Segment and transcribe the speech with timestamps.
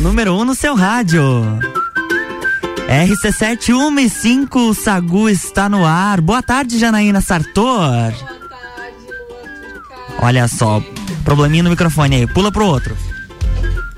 [0.00, 1.22] número 1 um no seu rádio.
[2.88, 6.20] RC7 1 e 5, o Sagu está no ar.
[6.20, 8.12] Boa tarde, Janaína Sartor.
[8.12, 9.06] Boa tarde,
[10.18, 10.82] Olha só,
[11.24, 12.26] probleminha no microfone aí.
[12.26, 12.96] Pula pro outro.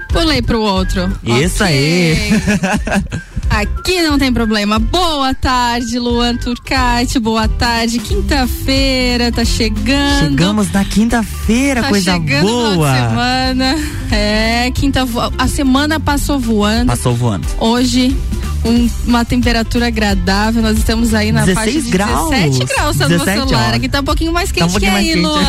[0.09, 1.11] Pulei pro outro.
[1.25, 2.13] Isso okay.
[2.13, 3.23] aí.
[3.53, 4.79] Aqui não tem problema.
[4.79, 7.19] Boa tarde, Luan Turcati.
[7.19, 7.99] Boa tarde.
[7.99, 10.31] Quinta-feira tá chegando.
[10.31, 12.95] Chegamos na quinta-feira, tá coisa boa.
[12.95, 13.77] semana.
[14.11, 16.87] É, quinta a semana passou voando.
[16.87, 17.47] Passou voando.
[17.59, 18.17] Hoje
[18.65, 20.63] um, uma temperatura agradável.
[20.63, 22.31] Nós estamos aí na 16 faixa de graus.
[22.31, 23.75] 17 graus no meu celular.
[23.75, 25.43] Aqui tá um pouquinho mais quente tá um que aí, Luan.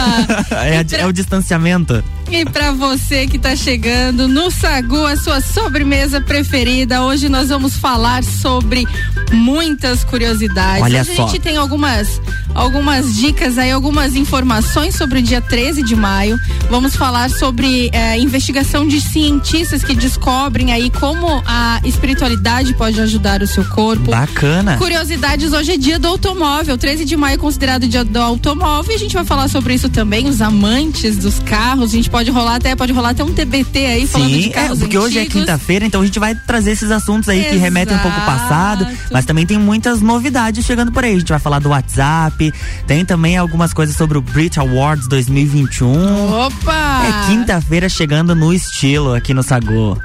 [0.52, 2.04] é, é o distanciamento.
[2.34, 7.78] E para você que está chegando no Sagu, a sua sobremesa preferida, hoje nós vamos
[7.78, 8.88] falar sobre
[9.32, 10.82] muitas curiosidades.
[10.82, 12.20] Olha a gente tem algumas
[12.56, 16.40] algumas dicas aí, algumas informações sobre o dia 13 de maio.
[16.70, 23.42] Vamos falar sobre eh, investigação de cientistas que descobrem aí como a espiritualidade pode ajudar
[23.42, 24.12] o seu corpo.
[24.12, 24.78] Bacana.
[24.78, 26.78] Curiosidades, hoje é dia do automóvel.
[26.78, 29.90] 13 de maio é considerado dia do automóvel e a gente vai falar sobre isso
[29.90, 31.92] também, os amantes dos carros.
[31.92, 34.78] A gente pode rolar até, pode rolar até um TBT aí falando Sim, de carros
[34.78, 35.06] é, porque antigos.
[35.06, 37.54] hoje é quinta-feira, então a gente vai trazer esses assuntos aí Exato.
[37.54, 41.16] que remetem um pouco ao passado, mas também tem muitas novidades chegando por aí.
[41.16, 42.54] A gente vai falar do WhatsApp,
[42.88, 46.34] tem também algumas coisas sobre o Brit Awards 2021.
[46.46, 47.02] Opa!
[47.06, 49.98] É quinta-feira chegando no estilo aqui no Sagu.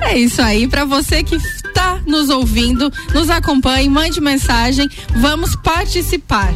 [0.00, 6.52] É isso aí, para você que está nos ouvindo, nos acompanhe, mande mensagem, vamos participar.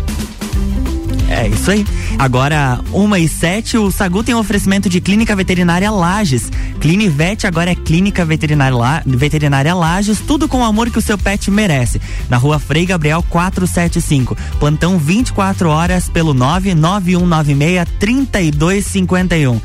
[1.28, 1.86] É isso aí.
[2.18, 6.50] Agora, uma e sete, o Sagu tem um oferecimento de Clínica Veterinária Lages.
[6.80, 11.18] Clinivete agora é Clínica Veterinária, La, Veterinária Lages, tudo com o amor que o seu
[11.18, 12.00] pet merece.
[12.28, 14.36] Na rua Frei Gabriel 475.
[14.58, 19.60] Plantão 24 horas pelo 99196 3251.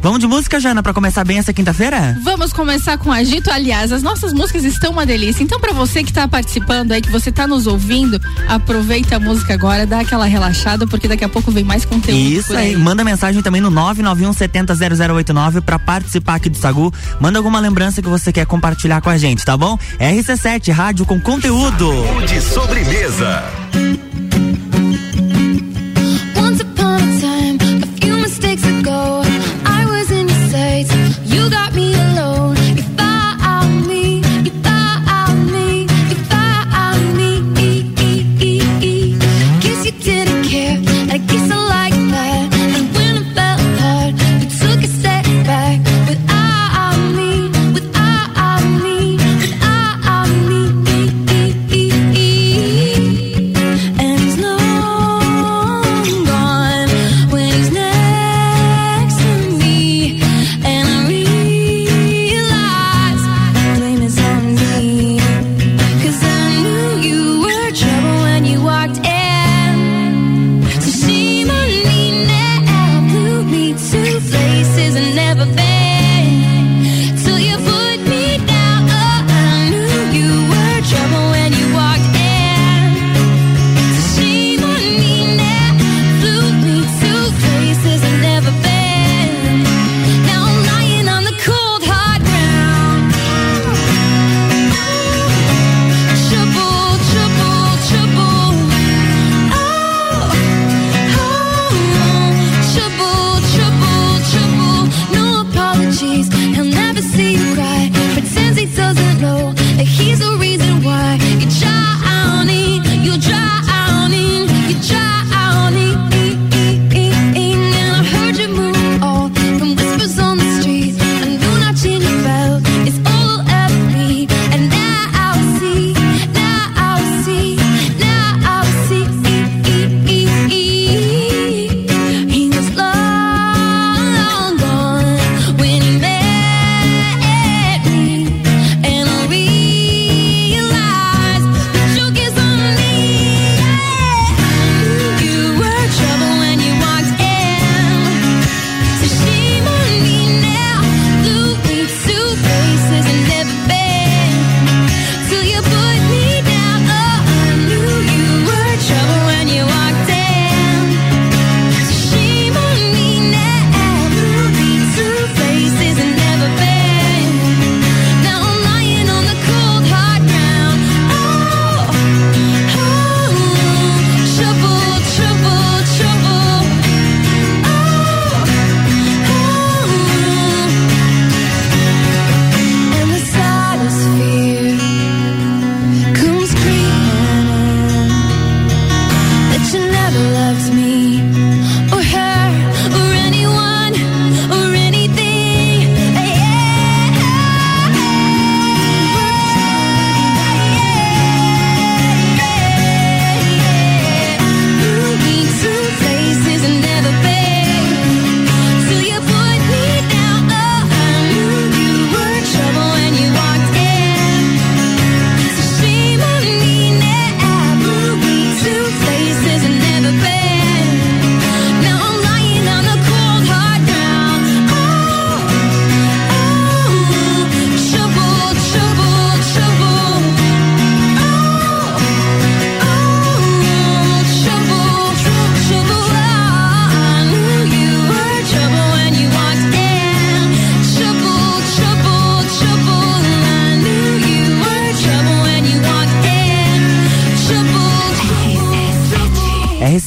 [0.00, 2.16] Vamos de música, Jana, para começar bem essa quinta-feira?
[2.22, 3.50] Vamos começar com agito.
[3.50, 5.42] Aliás, as nossas músicas estão uma delícia.
[5.42, 9.54] Então, para você que tá participando aí, que você tá nos ouvindo, aproveita a música
[9.54, 12.18] agora, dá aquela relaxada, porque daqui a pouco vem mais conteúdo.
[12.18, 12.74] Isso aí.
[12.74, 12.76] aí.
[12.76, 16.92] Manda mensagem também no 991 70 0089 para participar aqui do Sagu.
[17.20, 19.76] Manda alguma lembrança que você quer compartilhar com a gente, tá bom?
[19.98, 21.90] RC7, rádio com conteúdo.
[22.06, 23.42] Sagu de sobremesa.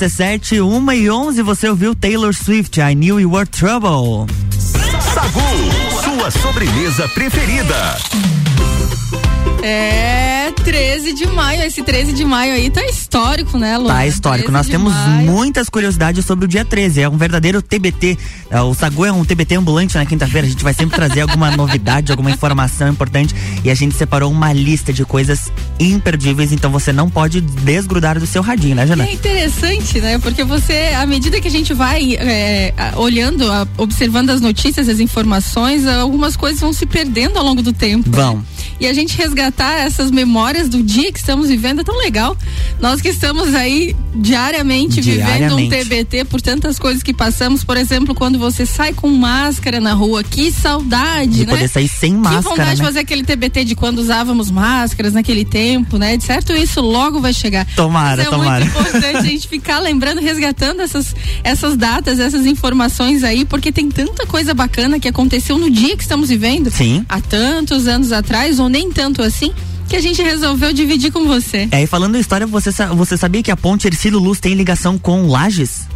[0.05, 4.25] RC7, 1 e 11, você ouviu Taylor Swift, I Knew You Were Trouble.
[5.13, 5.39] Sagu,
[6.03, 7.97] sua sobremesa preferida.
[9.63, 11.61] É 13 de maio.
[11.61, 13.87] Esse 13 de maio aí tá histórico, né, Lu?
[13.89, 14.47] Tá histórico.
[14.51, 15.31] 13 Nós temos maio.
[15.31, 17.01] muitas curiosidades sobre o dia 13.
[17.01, 18.17] É um verdadeiro TBT.
[18.49, 20.47] É, O Sagu é um TBT ambulante na quinta-feira.
[20.47, 23.35] A gente vai sempre trazer alguma novidade, alguma informação importante.
[23.63, 25.51] E a gente separou uma lista de coisas
[25.89, 26.51] imperdíveis.
[26.51, 29.05] Então você não pode desgrudar do seu radinho, né, Jana?
[29.05, 30.17] É interessante, né?
[30.19, 33.45] Porque você, à medida que a gente vai é, olhando,
[33.77, 38.09] observando as notícias, as informações, algumas coisas vão se perdendo ao longo do tempo.
[38.11, 38.43] Vão.
[38.81, 42.35] E a gente resgatar essas memórias do dia que estamos vivendo é tão legal.
[42.79, 45.85] Nós que estamos aí diariamente, vivendo um Diariamente.
[45.85, 50.23] TBT por tantas coisas que passamos, por exemplo, quando você sai com máscara na rua,
[50.23, 51.53] que saudade, De né?
[51.53, 52.87] poder sair sem que máscara, vontade de né?
[52.87, 56.17] fazer aquele TBT de quando usávamos máscaras naquele tempo, né?
[56.17, 57.67] De certo, isso logo vai chegar.
[57.75, 58.65] Tomara, Mas é tomara.
[58.65, 63.89] muito importante a gente ficar lembrando, resgatando essas, essas datas, essas informações aí, porque tem
[63.89, 66.71] tanta coisa bacana que aconteceu no dia que estamos vivendo.
[66.71, 67.05] Sim.
[67.07, 69.53] Há tantos anos atrás, ou nem tanto assim,
[69.87, 71.67] que a gente resolveu dividir com você.
[71.71, 74.97] É, e falando em história, você, você sabia que a ponte Ercílio Luz tem ligação
[74.97, 75.87] com Lages?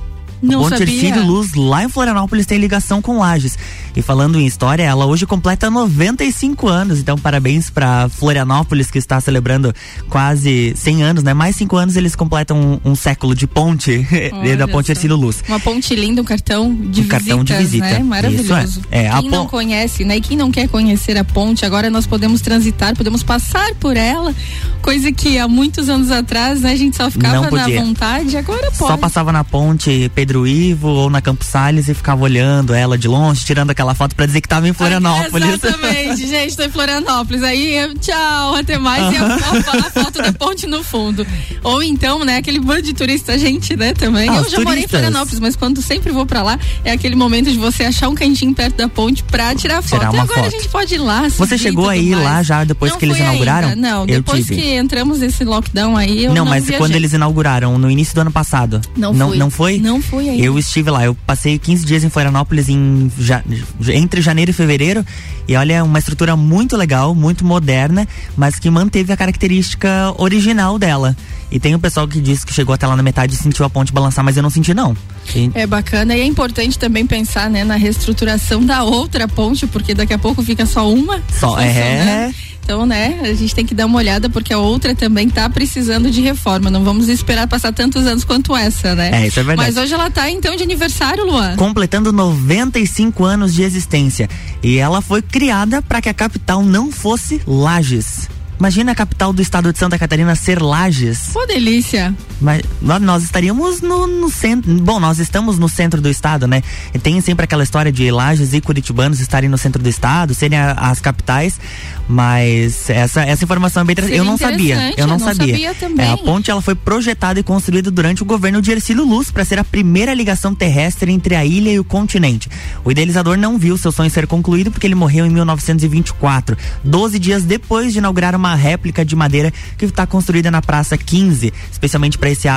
[0.41, 0.93] Não Ponte sabia.
[0.93, 3.57] Ercílio Luz, lá em Florianópolis, tem ligação com Lages.
[3.95, 6.99] E falando em história, ela hoje completa 95 anos.
[6.99, 9.73] Então, parabéns pra Florianópolis, que está celebrando
[10.09, 11.33] quase 100 anos, né?
[11.33, 14.05] Mais 5 anos eles completam um, um século de ponte,
[14.57, 14.91] da ponte.
[14.91, 15.43] Ercílio Luz.
[15.47, 17.85] Uma ponte linda, um cartão de Um visitas, cartão de visita.
[17.85, 17.99] né?
[17.99, 18.79] Maravilhoso.
[18.79, 19.05] Isso é.
[19.05, 20.17] É, quem não conhece, né?
[20.17, 24.33] E quem não quer conhecer a ponte, agora nós podemos transitar, podemos passar por ela,
[24.81, 26.71] coisa que há muitos anos atrás, né?
[26.71, 28.77] A gente só ficava na vontade, agora pode.
[28.77, 33.07] Só passava na ponte Pedro Ivo ou na Campos Salles e ficava olhando ela de
[33.07, 35.49] longe, tirando aquela foto pra dizer que tava em Florianópolis.
[35.63, 37.43] Exatamente, gente, tô em Florianópolis.
[37.43, 39.13] Aí, tchau, até mais.
[39.13, 41.27] E a, foto da ponte no fundo.
[41.63, 44.29] Ou então, né, aquele bando de turista, gente, né, também.
[44.29, 44.89] Ah, eu já morei em turistas.
[45.01, 48.53] Florianópolis, mas quando sempre vou pra lá, é aquele momento de você achar um cantinho
[48.55, 49.99] perto da ponte pra tirar foto.
[49.99, 50.47] Tirar e uma agora foto.
[50.47, 51.27] a gente pode ir lá.
[51.29, 52.23] Você e chegou aí mais.
[52.23, 53.69] lá já depois Não que eles inauguraram?
[53.69, 54.61] ainda, Não, Eu depois tive.
[54.61, 56.77] que entramos nesse lockdown aí, eu não, não, mas viajei.
[56.79, 58.79] quando eles inauguraram, no início do ano passado.
[58.95, 59.37] Não não, fui.
[59.37, 59.79] não foi?
[59.79, 60.43] Não fui ainda.
[60.43, 63.43] Eu estive lá, eu passei 15 dias em Florianópolis em ja-
[63.89, 65.05] entre janeiro e fevereiro.
[65.47, 71.15] E olha, uma estrutura muito legal, muito moderna, mas que manteve a característica original dela.
[71.51, 73.69] E tem o pessoal que disse que chegou até lá na metade e sentiu a
[73.69, 74.97] ponte balançar, mas eu não senti não.
[75.35, 79.93] E- É bacana e é importante também pensar, né, na reestruturação da outra ponte, porque
[79.93, 81.21] daqui a pouco fica só uma.
[81.39, 81.67] Só, é.
[81.67, 82.35] funcionando.
[82.65, 86.09] Então, né, a gente tem que dar uma olhada porque a outra também tá precisando
[86.09, 86.71] de reforma.
[86.71, 89.11] Não vamos esperar passar tantos anos quanto essa, né?
[89.23, 89.69] É, isso é verdade.
[89.69, 91.55] Mas hoje ela tá então de aniversário, Luan.
[91.57, 94.27] completando 95 anos de existência.
[94.63, 98.27] E ela foi criada para que a capital não fosse Lages.
[98.59, 101.29] Imagina a capital do estado de Santa Catarina ser Lages.
[101.33, 102.13] Pô, delícia.
[102.39, 104.73] Mas nó- nós estaríamos no, no centro.
[104.79, 106.63] Bom, nós estamos no centro do estado, né?
[106.93, 110.57] E tem sempre aquela história de Lages e Curitibanos estarem no centro do estado, serem
[110.57, 111.59] a- as capitais.
[112.07, 113.95] Mas essa, essa informação é bem.
[113.95, 114.75] Seria Eu não sabia.
[114.75, 115.53] interessante, Eu não, não sabia.
[115.53, 116.05] sabia também.
[116.05, 119.43] É, a ponte ela foi projetada e construída durante o governo de Ercílio Luz para
[119.43, 122.49] ser a primeira ligação terrestre entre a ilha e o continente.
[122.83, 127.43] O idealizador não viu seu sonho ser concluído porque ele morreu em 1924, 12 dias
[127.43, 132.29] depois de inaugurar uma réplica de madeira que está construída na Praça 15, especialmente para
[132.29, 132.47] esse,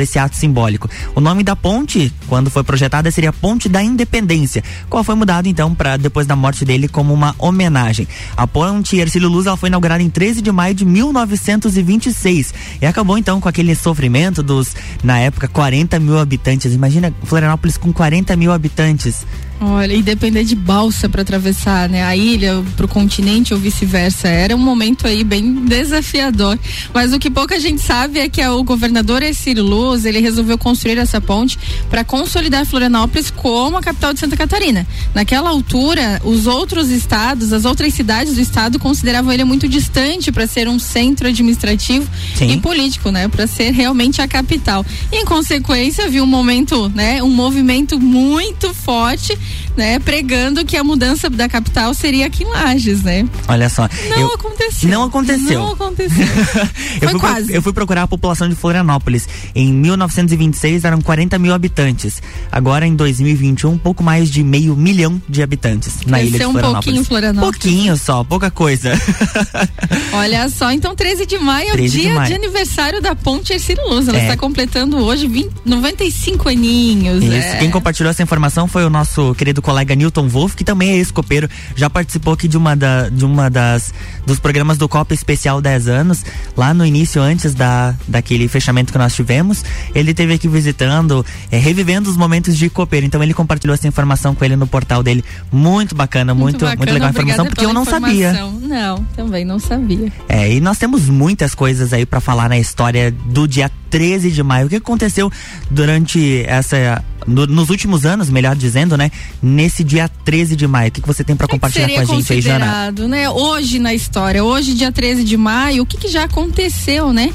[0.00, 0.90] esse ato simbólico.
[1.14, 5.74] O nome da ponte, quando foi projetada, seria Ponte da Independência, qual foi mudado então
[5.74, 8.06] para depois da morte dele como uma homenagem.
[8.36, 12.52] A ponte Ercílio Luz ela foi inaugurada em 13 de maio de 1926
[12.82, 16.74] e acabou então com aquele sofrimento dos, na época, 40 mil habitantes.
[16.74, 19.24] Imagina Florianópolis com 40 mil habitantes.
[19.60, 24.54] Olha, e depender de balsa para atravessar, né, a ilha pro continente ou vice-versa, era
[24.54, 26.56] um momento aí bem desafiador.
[26.94, 30.96] Mas o que pouca gente sabe é que o governador Ercílio Luz, ele resolveu construir
[30.98, 31.58] essa ponte
[31.90, 34.86] para consolidar Florianópolis como a capital de Santa Catarina.
[35.12, 40.46] Naquela altura, os outros estados, as outras cidades do estado consideravam ele muito distante para
[40.46, 42.52] ser um centro administrativo Sim.
[42.52, 44.86] e político, né, para ser realmente a capital.
[45.10, 49.36] E, em consequência, viu um momento, né, um movimento muito forte,
[49.76, 53.26] né, pregando que a mudança da capital seria aqui em Lages, né?
[53.46, 53.88] Olha só.
[54.10, 54.88] Não eu- aconteceu.
[54.90, 55.58] Não aconteceu.
[55.60, 56.26] Não aconteceu.
[57.00, 59.28] eu, fui, pro- eu fui procurar a população de Florianópolis.
[59.54, 62.20] Em 1926 eram 40 mil habitantes.
[62.50, 66.48] Agora em 2021, um pouco mais de meio milhão de habitantes na ilha de Cresceu
[66.48, 66.84] um Florianópolis.
[66.84, 67.58] pouquinho Florianópolis.
[67.60, 68.92] Pouquinho só, pouca coisa.
[70.12, 72.34] Olha só, então 13 de maio é o 13 de dia de, maio.
[72.34, 74.08] aniversário da Ponte Ercílio Luz.
[74.08, 74.22] Ela É.
[74.22, 77.22] está completando hoje 20, 95 aninhos.
[77.22, 77.32] Isso.
[77.34, 77.56] é.
[77.58, 81.48] Quem compartilhou essa informação foi o nosso querido colega Newton Wolf, que também é ex-copeiro,
[81.76, 83.94] já participou aqui de uma, da, de uma das
[84.26, 86.24] dos programas do Copa Especial 10 anos,
[86.56, 89.64] lá no início, antes da, daquele fechamento que nós tivemos.
[89.94, 93.06] Ele teve aqui visitando, é, revivendo os momentos de copeiro.
[93.06, 95.24] Então ele compartilhou essa informação com ele no portal dele.
[95.50, 98.32] Muito bacana, muito, muito, bacana, muito legal a informação, porque eu não sabia.
[98.60, 100.12] Não, também não sabia.
[100.28, 104.42] É, e nós temos muitas coisas aí para falar na história do dia 13 de
[104.42, 104.66] maio.
[104.66, 105.30] O que aconteceu
[105.70, 107.02] durante essa.
[107.28, 109.10] No, nos últimos anos, melhor dizendo, né?
[109.42, 110.88] Nesse dia 13 de maio.
[110.88, 112.90] O que, que você tem para compartilhar com a gente aí, Jana?
[112.90, 113.28] Né?
[113.28, 117.32] Hoje na história, hoje, dia 13 de maio, o que, que já aconteceu, né?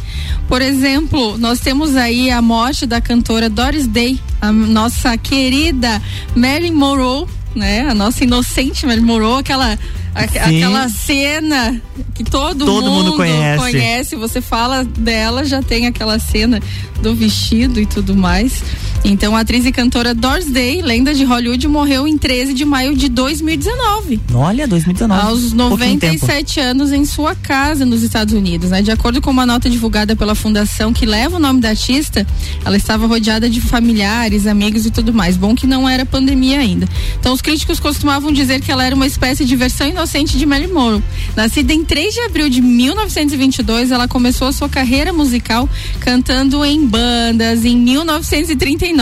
[0.47, 6.01] Por exemplo, nós temos aí a morte da cantora Doris Day, a nossa querida
[6.35, 7.87] Marilyn Monroe, né?
[7.87, 9.77] A nossa inocente Marilyn Monroe, aquela
[10.15, 11.81] aquela cena
[12.13, 13.57] que todo, todo mundo, mundo conhece.
[13.59, 14.15] conhece.
[14.15, 16.61] Você fala dela, já tem aquela cena
[17.01, 18.63] do vestido e tudo mais.
[19.05, 22.95] Então, a atriz e cantora Doris Day, lenda de Hollywood, morreu em 13 de maio
[22.95, 24.21] de 2019.
[24.33, 25.21] Olha, 2019.
[25.21, 28.69] Aos 97 anos em sua casa nos Estados Unidos.
[28.69, 28.81] Né?
[28.81, 32.25] De acordo com uma nota divulgada pela fundação que leva o nome da artista,
[32.63, 35.35] ela estava rodeada de familiares, amigos e tudo mais.
[35.35, 36.87] Bom que não era pandemia ainda.
[37.19, 40.73] Então, os críticos costumavam dizer que ela era uma espécie de versão inocente de Marilyn
[40.73, 41.03] Monroe.
[41.35, 45.67] Nascida em 3 de abril de 1922, ela começou a sua carreira musical
[45.99, 48.92] cantando em bandas em 1939.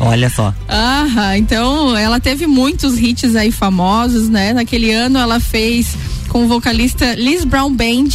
[0.00, 0.52] Olha só.
[0.68, 4.52] Ah, então ela teve muitos hits aí famosos, né?
[4.52, 5.96] Naquele ano ela fez
[6.28, 8.08] com o vocalista Liz Brown Band,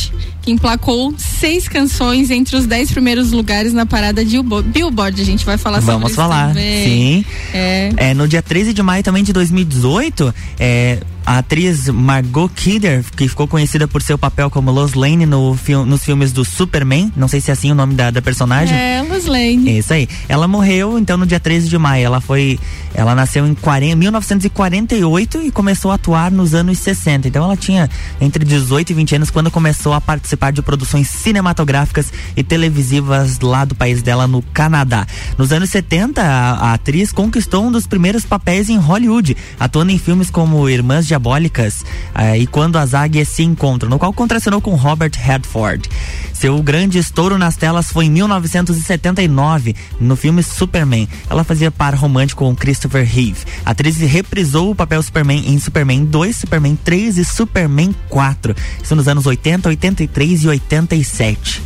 [0.43, 5.19] que emplacou seis canções entre os dez primeiros lugares na parada de Billboard.
[5.21, 6.85] A gente vai falar Vamos sobre falar, isso também.
[6.85, 7.25] sim.
[7.53, 7.89] É.
[7.97, 10.99] É, no dia 13 de maio também de 2018, é,
[11.31, 15.85] a atriz Margot Kidder, que ficou conhecida por seu papel como Lois Lane no fil
[15.85, 18.75] nos filmes do Superman, não sei se é assim o nome da, da personagem.
[18.75, 19.77] É, Lois Lane.
[19.77, 20.09] Isso aí.
[20.27, 22.05] Ela morreu então no dia 13 de maio.
[22.05, 22.59] Ela foi,
[22.93, 27.29] ela nasceu em 40, 1948 e começou a atuar nos anos 60.
[27.29, 32.11] Então ela tinha entre 18 e 20 anos quando começou a participar de produções cinematográficas
[32.35, 35.07] e televisivas lá do país dela no Canadá.
[35.37, 39.97] Nos anos 70, a, a atriz conquistou um dos primeiros papéis em Hollywood, atuando em
[39.97, 41.85] filmes como Irmãs Diabólicas
[42.15, 45.87] eh, e Quando as Águias se Encontram, no qual contracenou com Robert Redford.
[46.33, 51.07] Seu grande estouro nas telas foi em 1979, no filme Superman.
[51.29, 53.45] Ela fazia par romântico com Christopher Reeve.
[53.63, 58.55] A atriz reprisou o papel Superman em Superman 2, Superman 3 e Superman 4.
[58.83, 61.61] Isso nos anos 80, 83 e 87.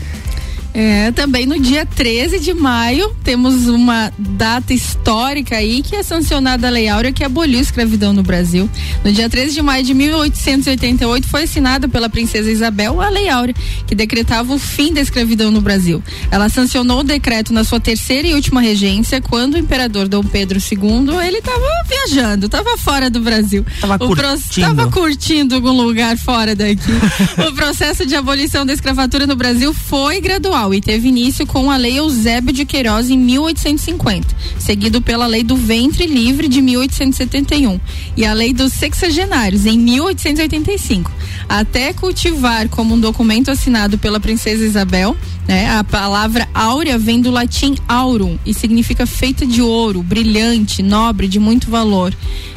[0.77, 6.67] É, também no dia 13 de maio temos uma data histórica aí que é sancionada
[6.67, 8.70] a Lei Áurea que aboliu a escravidão no Brasil.
[9.01, 13.55] No dia 13 de maio de 1888 foi assinada pela princesa Isabel a Lei Áurea,
[13.88, 16.03] que decretava o fim da escravidão no Brasil.
[16.29, 20.60] Ela sancionou o decreto na sua terceira e última regência quando o imperador Dom Pedro
[20.60, 23.65] II, ele estava viajando, estava fora do Brasil.
[23.79, 24.67] Tava o pro- curtindo.
[24.67, 26.91] tava curtindo algum lugar fora daqui.
[27.48, 31.78] o processo de abolição da escravatura no Brasil foi gradual e teve início com a
[31.78, 34.28] Lei Eusébio de Queiroz em 1850,
[34.60, 37.80] seguido pela Lei do Ventre Livre de 1871
[38.18, 41.12] e a Lei dos Sexagenários em 1885,
[41.48, 45.16] até cultivar como um documento assinado pela princesa Isabel.
[45.48, 45.70] Né?
[45.70, 51.40] A palavra áurea vem do latim aurum e significa feita de ouro, brilhante, nobre, de
[51.40, 52.16] muito valor.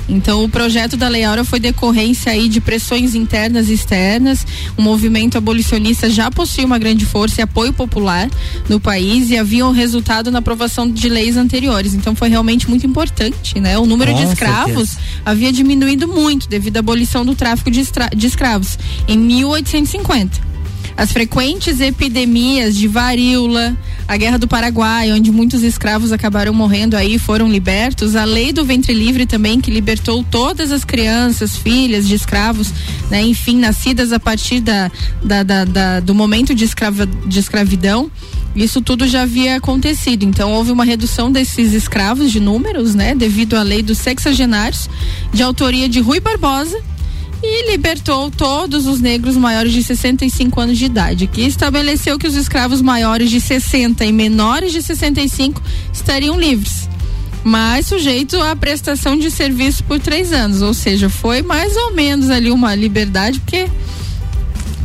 [0.09, 4.47] Então, o projeto da Lei Áurea foi decorrência aí de pressões internas e externas.
[4.77, 8.29] O movimento abolicionista já possui uma grande força e apoio popular
[8.69, 11.93] no país e havia um resultado na aprovação de leis anteriores.
[11.95, 13.77] Então, foi realmente muito importante, né?
[13.79, 14.97] O número de escravos
[15.27, 20.49] havia diminuído muito devido à abolição do tráfico de, estra- de escravos em 1850.
[20.99, 23.77] As frequentes epidemias de varíola,
[24.09, 28.53] a Guerra do Paraguai, onde muitos escravos acabaram morrendo aí e foram libertos, a lei
[28.53, 32.73] do ventre livre também, que libertou todas as crianças, filhas de escravos,
[33.13, 34.91] né, enfim, nascidas a partir da,
[35.23, 38.11] da- da- da- do momento de, escrava, de escravidão.
[38.57, 40.25] Isso tudo já havia acontecido.
[40.25, 44.91] Então houve uma redução desses escravos de números, né, devido à lei dos sexagenários,
[45.33, 46.77] de autoria de Rui Barbosa,
[47.43, 52.35] e libertou todos os negros maiores de 65 anos de idade, que estabeleceu que os
[52.35, 56.89] escravos maiores de 60 e menores de 65 estariam livres,
[57.45, 62.31] mas sujeito à prestação de serviço por três anos, ou seja, foi mais ou menos
[62.31, 63.69] ali uma liberdade, porque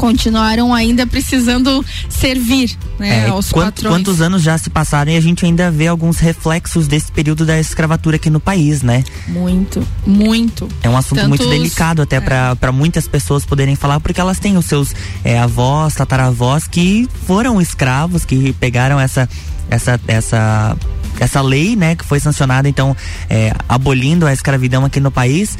[0.03, 5.45] continuaram ainda precisando servir né, É, aos quantos anos já se passaram e a gente
[5.45, 9.01] ainda vê alguns reflexos desse período da escravatura aqui no país, né?
[9.29, 10.67] Muito, muito.
[10.81, 12.19] É um assunto Tantos- muito delicado até é.
[12.19, 14.93] para muitas pessoas poderem falar, porque elas têm os seus
[15.23, 19.29] é, avós, tataravós que foram escravos, que pegaram essa
[19.69, 20.75] essa essa
[21.17, 22.93] essa lei, né, que foi sancionada então
[23.29, 25.57] é, abolindo a escravidão aqui no país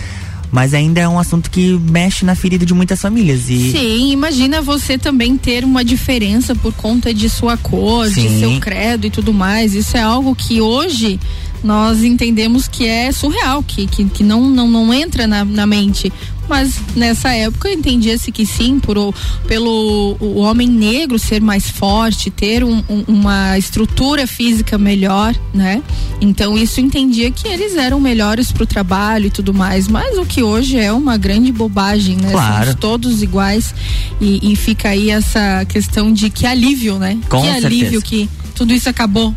[0.53, 3.50] mas ainda é um assunto que mexe na ferida de muitas famílias.
[3.50, 3.72] E...
[3.72, 8.22] Sim, imagina você também ter uma diferença por conta de sua cor, Sim.
[8.22, 9.74] de seu credo e tudo mais.
[9.74, 11.19] Isso é algo que hoje
[11.63, 16.13] nós entendemos que é surreal, que, que, que não, não, não entra na, na mente.
[16.50, 19.13] Mas nessa época entendia-se que sim, por,
[19.47, 25.81] pelo o homem negro ser mais forte, ter um- um- uma estrutura física melhor, né?
[26.19, 29.88] Então isso entendia que eles eram melhores para o trabalho e tudo mais.
[29.88, 32.31] Mas o que hoje é uma grande bobagem, né?
[32.31, 32.65] Claro.
[32.65, 33.73] Somos todos iguais
[34.19, 37.17] e, e fica aí essa questão de que alívio, né?
[37.29, 37.67] Com que certeza.
[37.67, 39.33] alívio que tudo isso acabou.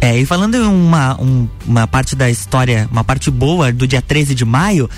[0.00, 4.00] É, e falando em uma, um- uma parte da história, uma parte boa do dia
[4.00, 4.88] 13 de maio,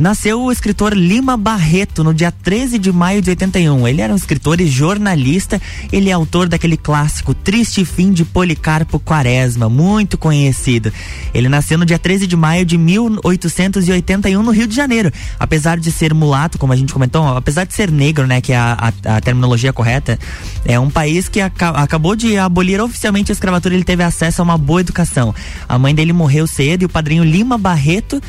[0.00, 3.86] nasceu o escritor Lima Barreto no dia 13 de maio de 81.
[3.86, 5.60] Ele era um escritor e jornalista,
[5.92, 10.90] ele é autor daquele clássico Triste Fim de Policarpo Quaresma, muito conhecido.
[11.34, 15.12] Ele nasceu no dia 13 de maio de 1881 no Rio de Janeiro.
[15.38, 18.56] Apesar de ser mulato, como a gente comentou, apesar de ser negro, né, que é
[18.56, 20.18] a, a- a terminologia correta,
[20.64, 24.44] é um país que aca- acabou de abolir oficialmente a escravatura, ele teve acesso a
[24.44, 25.34] uma boa educação.
[25.68, 28.20] A mãe dele morreu cedo e o padrinho Lima Barreto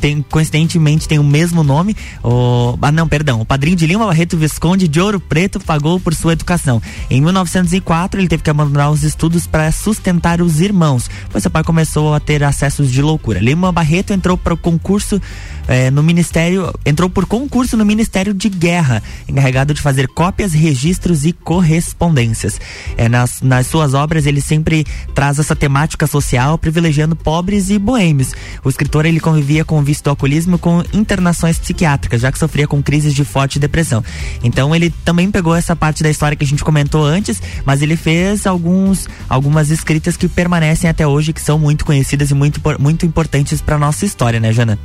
[0.00, 1.96] tem, coincidentemente tem o mesmo nome.
[2.22, 3.40] O, ah, não, perdão.
[3.40, 6.80] O padrinho de Lima Barreto Visconde de Ouro Preto pagou por sua educação.
[7.10, 11.62] Em 1904, ele teve que abandonar os estudos para sustentar os irmãos, pois seu pai
[11.62, 13.40] começou a ter acessos de loucura.
[13.40, 15.20] Lima Barreto entrou para o concurso
[15.66, 21.24] eh, no Ministério, entrou por concurso no Ministério de Guerra, encarregado de fazer cópias, registros
[21.24, 22.60] e correspondências.
[22.96, 28.32] Eh, nas, nas suas obras, ele sempre traz essa temática social, privilegiando pobres e boêmios.
[28.64, 32.66] O escritor ele convivia com o vício do alcoolismo com internações psiquiátricas, já que sofria
[32.66, 34.04] com crises de forte depressão.
[34.44, 37.96] Então ele também pegou essa parte da história que a gente comentou antes, mas ele
[37.96, 43.06] fez alguns algumas escritas que permanecem até hoje, que são muito conhecidas e muito, muito
[43.06, 44.78] importantes para nossa história, né, Jana?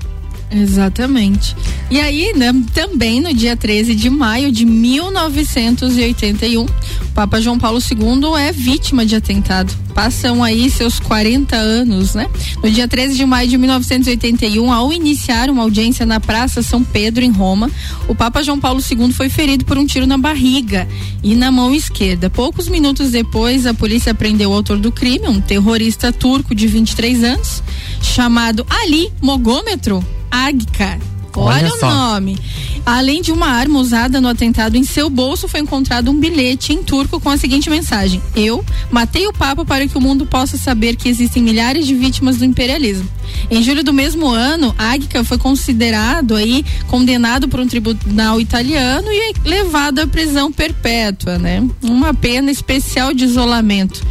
[0.54, 1.56] Exatamente.
[1.90, 6.68] E aí, né, também no dia 13 de maio de 1981, o
[7.14, 9.74] Papa João Paulo II é vítima de atentado.
[9.94, 12.28] Passam aí seus 40 anos, né?
[12.64, 17.24] No dia 13 de maio de 1981, ao iniciar uma audiência na Praça São Pedro,
[17.24, 17.70] em Roma,
[18.08, 20.88] o Papa João Paulo II foi ferido por um tiro na barriga
[21.24, 22.30] e na mão esquerda.
[22.30, 27.24] Poucos minutos depois, a polícia prendeu o autor do crime, um terrorista turco de 23
[27.24, 27.64] anos,
[28.02, 31.00] chamado Ali Mogômetro Agca.
[31.36, 32.40] Olha, Olha o nome.
[32.86, 36.84] Além de uma arma usada no atentado, em seu bolso foi encontrado um bilhete em
[36.84, 40.96] turco com a seguinte mensagem: Eu matei o Papa para que o mundo possa saber
[40.96, 43.08] que existem milhares de vítimas do imperialismo.
[43.50, 49.34] Em julho do mesmo ano, Agca foi considerado aí condenado por um tribunal italiano e
[49.46, 51.66] levado à prisão perpétua, né?
[51.82, 54.04] Uma pena especial de isolamento.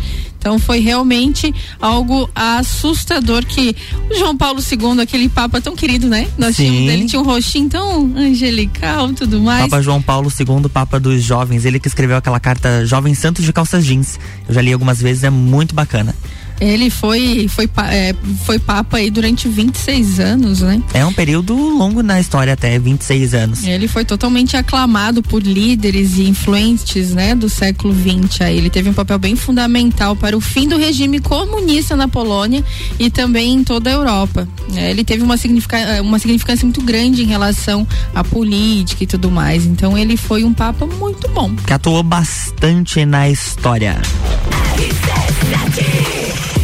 [0.43, 3.77] Então foi realmente algo assustador que
[4.11, 6.27] o João Paulo II, aquele papa tão querido, né?
[6.37, 6.65] Nós Sim.
[6.65, 9.63] tínhamos, ele tinha um rostinho tão angelical e tudo mais.
[9.71, 13.53] Papa João Paulo II, Papa dos Jovens, ele que escreveu aquela carta Jovem Santo de
[13.53, 14.19] Calças Jeans.
[14.49, 16.13] Eu já li algumas vezes, é muito bacana.
[16.63, 20.81] Ele foi foi é, foi papa aí durante 26 anos, né?
[20.95, 23.65] É um período longo na história, até 26 anos.
[23.65, 28.43] Ele foi totalmente aclamado por líderes e influentes, né, do século XX.
[28.43, 32.65] Aí ele teve um papel bem fundamental para o fim do regime comunista na Polônia
[32.97, 34.47] e também em toda a Europa.
[34.77, 39.31] É, ele teve uma, significa, uma significância muito grande em relação à política e tudo
[39.33, 39.67] mais.
[39.67, 41.53] Então ele foi um papa muito bom.
[41.67, 44.01] que atuou bastante na história.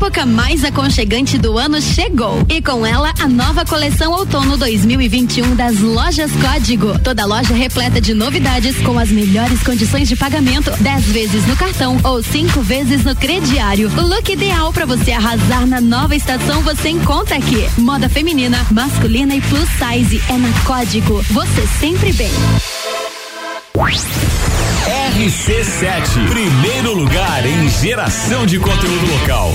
[0.00, 5.54] A época mais aconchegante do ano chegou e com ela a nova coleção outono 2021
[5.54, 6.98] das lojas Código.
[7.00, 11.98] Toda loja repleta de novidades com as melhores condições de pagamento, 10 vezes no cartão
[12.02, 13.90] ou cinco vezes no crediário.
[13.90, 17.68] O look ideal para você arrasar na nova estação você encontra aqui.
[17.76, 21.22] Moda feminina, masculina e plus size é na Código.
[21.30, 22.32] Você sempre bem.
[25.14, 29.54] RC7, primeiro lugar em geração de conteúdo local.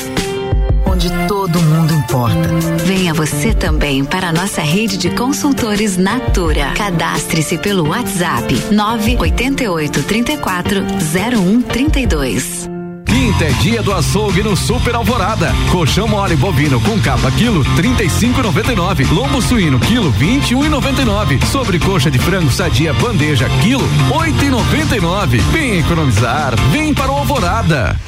[1.41, 2.47] Todo mundo importa.
[2.85, 6.73] Venha você também para a nossa rede de consultores Natura.
[6.75, 12.69] Cadastre-se pelo WhatsApp 988 34 0132.
[13.07, 15.51] Quinta é dia do açougue no Super Alvorada.
[15.71, 19.11] Colchão mole bovino com capa quilo 35,99.
[19.11, 21.43] Lombo suíno quilo 21,99.
[21.47, 25.39] Sobrecoxa de frango sadia bandeja quilo 8,99.
[25.51, 27.99] Vem economizar, vem para o Alvorada.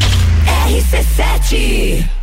[0.67, 2.22] RC7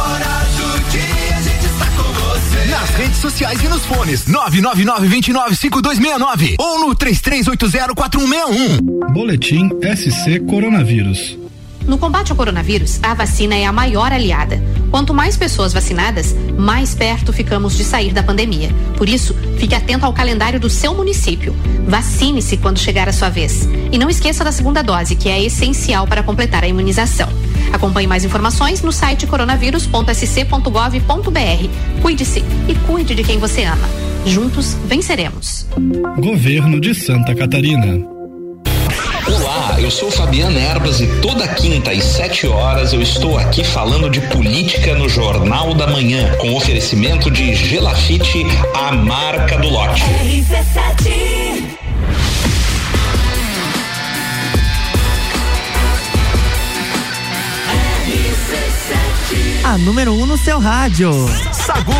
[2.91, 8.81] Nas redes sociais e nos fones 999-295269 ou no 33804161.
[9.13, 11.39] Boletim SC Coronavírus.
[11.87, 14.61] No combate ao coronavírus, a vacina é a maior aliada.
[14.91, 18.75] Quanto mais pessoas vacinadas, mais perto ficamos de sair da pandemia.
[18.97, 21.55] Por isso, fique atento ao calendário do seu município.
[21.87, 23.69] Vacine-se quando chegar a sua vez.
[23.91, 27.29] E não esqueça da segunda dose, que é essencial para completar a imunização.
[27.71, 32.01] Acompanhe mais informações no site coronavírus.sc.gov.br.
[32.01, 33.87] Cuide-se e cuide de quem você ama.
[34.25, 35.65] Juntos venceremos.
[36.17, 38.05] Governo de Santa Catarina.
[39.27, 44.09] Olá, eu sou Fabiana Erbas e toda quinta às 7 horas eu estou aqui falando
[44.09, 48.45] de política no Jornal da Manhã, com oferecimento de Gelafite,
[48.75, 50.01] a marca do lote.
[50.01, 51.40] RC7
[59.63, 61.11] A número 1 um no seu rádio.
[61.53, 61.93] Sagu.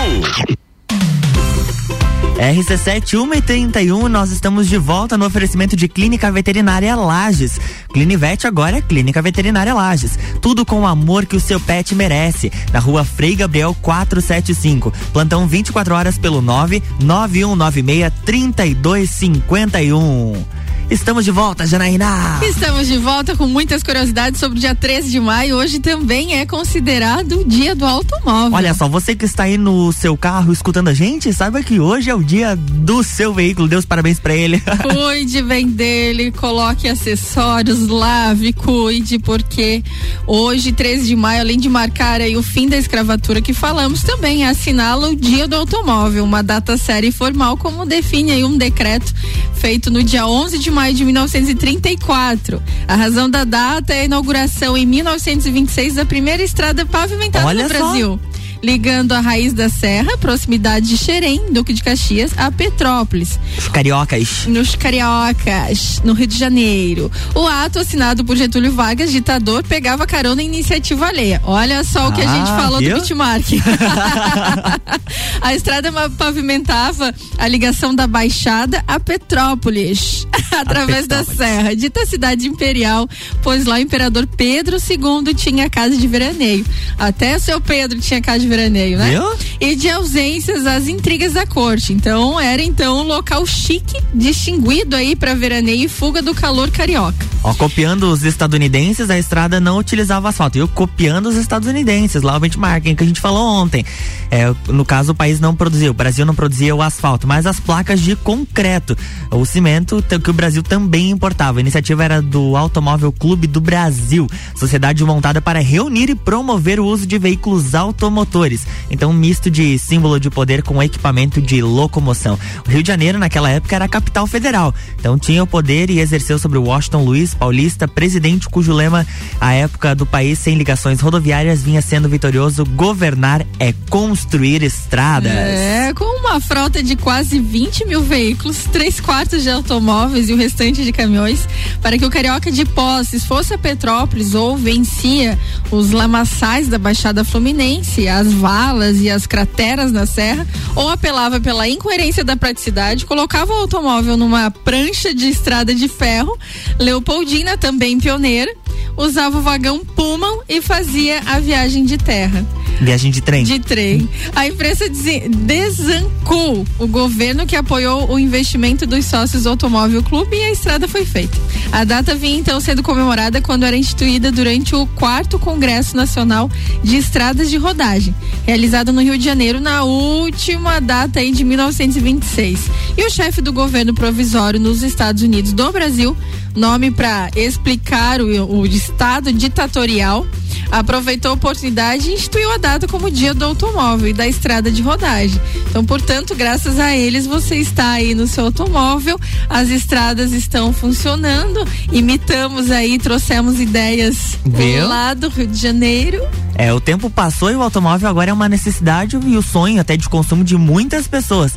[2.38, 7.60] RC7 131, nós estamos de volta no oferecimento de Clínica Veterinária Lages.
[7.94, 10.18] Clinivete agora é Clínica Veterinária Lages.
[10.42, 12.52] Tudo com o amor que o seu pet merece.
[12.74, 14.92] Na rua Frei Gabriel 475.
[15.14, 20.61] Plantão 24 horas pelo 99196 3251.
[20.92, 22.42] Estamos de volta, Janaína.
[22.44, 25.56] Estamos de volta com muitas curiosidades sobre o dia 13 de maio.
[25.56, 28.52] Hoje também é considerado o dia do automóvel.
[28.52, 32.10] Olha só, você que está aí no seu carro escutando a gente, saiba que hoje
[32.10, 33.70] é o dia do seu veículo.
[33.70, 34.62] Deus parabéns para ele.
[34.84, 39.82] Cuide bem dele, coloque acessórios, lave, cuide, porque
[40.28, 44.46] hoje, 13 de maio, além de marcar aí o fim da escravatura que falamos, também
[44.46, 49.14] assinala o dia do automóvel, uma data séria e formal, como define aí um decreto
[49.56, 52.62] feito no dia 11 de maio de 1934.
[52.88, 57.70] A razão da data é a inauguração em 1926 da primeira estrada pavimentada Olha no
[57.70, 58.20] só.
[58.64, 64.46] Ligando a raiz da serra, proximidade de Xerém, Duque de Caxias, a Petrópolis Os cariocas.
[64.48, 67.12] nos Cariocas, no Rio de Janeiro.
[67.34, 71.42] O ato assinado por Getúlio Vargas, ditador, pegava carona em iniciativa alheia.
[71.44, 72.96] Olha só o que a Ah, gente falou viu?
[72.98, 73.46] do Bitmark.
[75.42, 83.08] a estrada pavimentava a ligação da Baixada a Petrópolis, através da serra, dita cidade imperial,
[83.42, 86.66] pois lá o imperador Pedro II tinha casa de veraneio.
[86.98, 89.10] Até o seu Pedro tinha casa de veraneio, né?
[89.12, 89.52] Viu?
[89.62, 91.94] e de ausências às intrigas da corte.
[91.94, 97.24] Então era então um local chique, distinguido aí para veraneio e fuga do calor carioca.
[97.44, 100.58] Ó, copiando os estadunidenses, a estrada não utilizava asfalto.
[100.58, 103.86] Eu copiando os estadunidenses, lá o benchmarking que a gente falou ontem.
[104.32, 107.60] É, no caso, o país não produzia, o Brasil não produzia o asfalto, mas as
[107.60, 108.98] placas de concreto,
[109.30, 111.60] o cimento que o Brasil também importava.
[111.60, 116.86] A iniciativa era do Automóvel Clube do Brasil, sociedade montada para reunir e promover o
[116.86, 118.41] uso de veículos automotores.
[118.90, 122.38] Então, um misto de símbolo de poder com equipamento de locomoção.
[122.66, 124.74] O Rio de Janeiro, naquela época, era a capital federal.
[125.00, 129.06] Então, tinha o poder e exerceu sobre Washington Luiz Paulista, presidente cujo lema,
[129.40, 135.32] à época do país sem ligações rodoviárias, vinha sendo vitorioso: governar é construir estradas.
[135.32, 140.38] É, com uma frota de quase 20 mil veículos, três quartos de automóveis e o
[140.38, 141.48] restante de caminhões,
[141.82, 145.38] para que o carioca de posses fosse a Petrópolis ou vencia
[145.70, 151.68] os lamaçais da Baixada Fluminense, as valas e as crateras na serra, ou apelava pela
[151.68, 156.38] incoerência da praticidade, colocava o automóvel numa prancha de estrada de ferro,
[156.80, 158.54] Leopoldina, também pioneira,
[158.98, 162.46] usava o vagão Pullman e fazia a viagem de terra.
[162.82, 163.44] Viagem de trem.
[163.44, 164.10] De trem.
[164.36, 164.86] A imprensa
[165.30, 170.88] desancou o governo que apoiou o investimento dos sócios do Automóvel Clube e a estrada
[170.88, 171.38] foi feita.
[171.72, 176.50] A data vinha então sendo comemorada quando era instituída durante o quarto Congresso Nacional
[176.84, 182.70] de Estradas de Rodagem, realizado no Rio de Janeiro na última data aí de 1926.
[182.98, 186.16] E o chefe do governo provisório nos Estados Unidos do Brasil,
[186.56, 190.26] nome para explicar o, o estado ditatorial,
[190.72, 194.82] aproveitou a oportunidade e instituiu a data como dia do automóvel e da estrada de
[194.82, 195.40] rodagem.
[195.70, 201.68] Então, portanto, graças a eles, você está aí no seu automóvel, as estradas estão funcionando,
[201.92, 204.88] imitamos aí, trouxemos ideias Viu?
[204.88, 206.22] lá do Rio de Janeiro.
[206.56, 209.98] É, o tempo passou e o automóvel agora é uma necessidade e o sonho até
[209.98, 211.54] de consumo de muitas pessoas.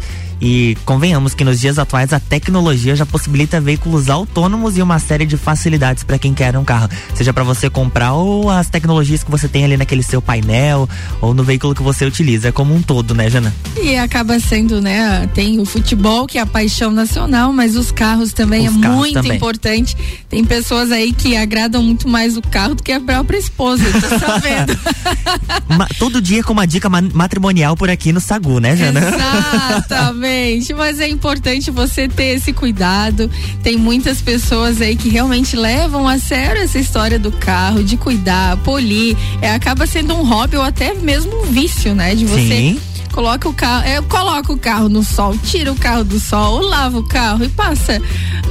[0.46, 5.24] E convenhamos que nos dias atuais a tecnologia já possibilita veículos autônomos e uma série
[5.24, 9.30] de facilidades para quem quer um carro, seja para você comprar ou as tecnologias que
[9.30, 10.86] você tem ali naquele seu painel
[11.22, 13.54] ou no veículo que você utiliza, é como um todo, né, Jana?
[13.82, 15.26] E acaba sendo, né?
[15.32, 18.96] Tem o futebol, que é a paixão nacional, mas os carros também Os é carros
[18.98, 19.36] muito também.
[19.36, 19.96] importante.
[20.28, 24.18] Tem pessoas aí que agradam muito mais o carro do que a própria esposa, tô
[24.18, 24.78] sabendo.
[25.98, 29.00] Todo dia com uma dica ma- matrimonial por aqui no Sagu, né, Jana?
[29.00, 30.33] Exatamente,
[30.76, 33.30] mas é importante você ter esse cuidado.
[33.62, 38.56] Tem muitas pessoas aí que realmente levam a sério essa história do carro, de cuidar,
[38.58, 39.16] polir.
[39.40, 42.14] É, acaba sendo um hobby ou até mesmo um vício, né?
[42.14, 42.80] De você Sim.
[43.12, 46.98] coloca o carro, é, coloca o carro no sol, tira o carro do sol, lava
[46.98, 48.00] o carro e passa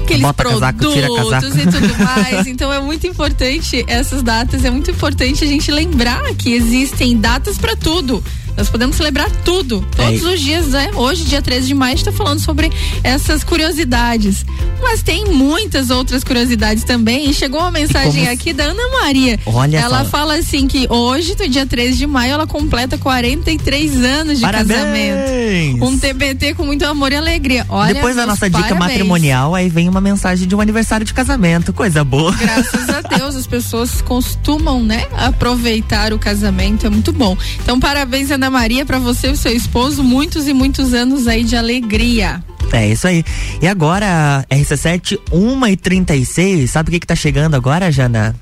[0.02, 1.58] aqueles Bota produtos casaco, casaco.
[1.58, 2.48] e tudo mais.
[2.48, 7.58] Então é muito importante essas datas, é muito importante a gente lembrar que existem datas
[7.58, 8.24] para tudo.
[8.56, 10.26] Nós podemos celebrar tudo, todos É.
[10.28, 10.92] os dias, né?
[10.96, 12.72] Hoje, dia 13 de maio, está falando sobre
[13.04, 14.46] essas curiosidades.
[14.82, 17.30] Mas tem muitas outras curiosidades também.
[17.30, 19.39] E chegou uma mensagem como- aqui da Ana Maria.
[19.46, 20.10] Olha ela só.
[20.10, 24.80] fala assim que hoje, no dia 13 de maio, ela completa 43 anos de Parabéns!
[24.80, 25.86] casamento.
[25.86, 27.66] Um TBT com muito amor e alegria.
[27.70, 28.80] Olha, Depois da nossa dica parabéns.
[28.89, 32.32] matrimonial, aí vem uma mensagem de um aniversário de casamento, coisa boa.
[32.34, 37.38] Graças a Deus, as pessoas costumam, né, aproveitar o casamento, é muito bom.
[37.62, 41.56] Então, parabéns, Ana Maria, pra você e seu esposo, muitos e muitos anos aí de
[41.56, 42.43] alegria.
[42.71, 43.23] É isso aí.
[43.62, 48.36] E agora, RC7, 1 e 36 sabe o que que tá chegando agora, Jana?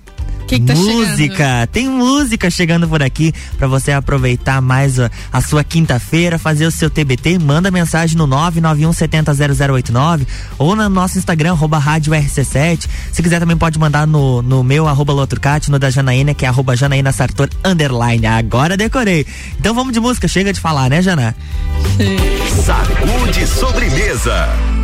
[0.48, 1.68] Que que tá música.
[1.72, 6.72] Tem música chegando por aqui para você aproveitar mais a, a sua quinta-feira, fazer o
[6.72, 7.40] seu TBT.
[7.40, 10.28] Manda mensagem no 991700089
[10.58, 12.88] ou no nosso Instagram, arroba rádio RC7.
[13.12, 16.48] Se quiser também pode mandar no, no meu, arroba Lotrocate, no da Janaína, que é
[16.48, 18.26] arroba Janaína Sartor underline.
[18.26, 19.26] Agora decorei.
[19.60, 21.36] Então vamos de música, chega de falar, né, Jana?
[22.66, 24.81] Sacude sobremesa.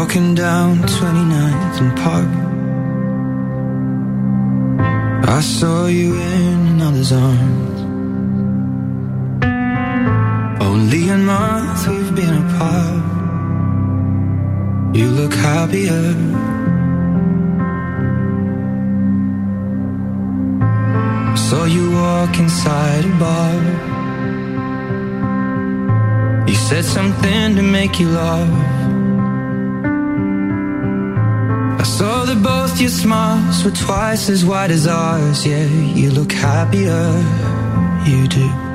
[0.00, 2.32] Walking down 29th and Park.
[5.28, 7.80] I saw you in another's arms.
[10.68, 13.04] Only a month we've been apart.
[14.96, 16.14] You look happier.
[21.36, 23.60] Saw you walk inside a bar.
[26.48, 28.79] You said something to make you laugh.
[31.80, 35.46] I saw that both your smiles were twice as wide as ours.
[35.46, 37.08] Yeah, you look happier,
[38.06, 38.69] you do.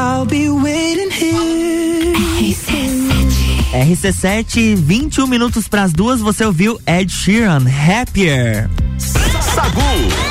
[0.00, 2.14] I'll be waiting here.
[3.72, 8.70] RC7, 21 minutos pras duas, você ouviu Ed Sheeran, Happier.
[8.98, 10.29] Sagu.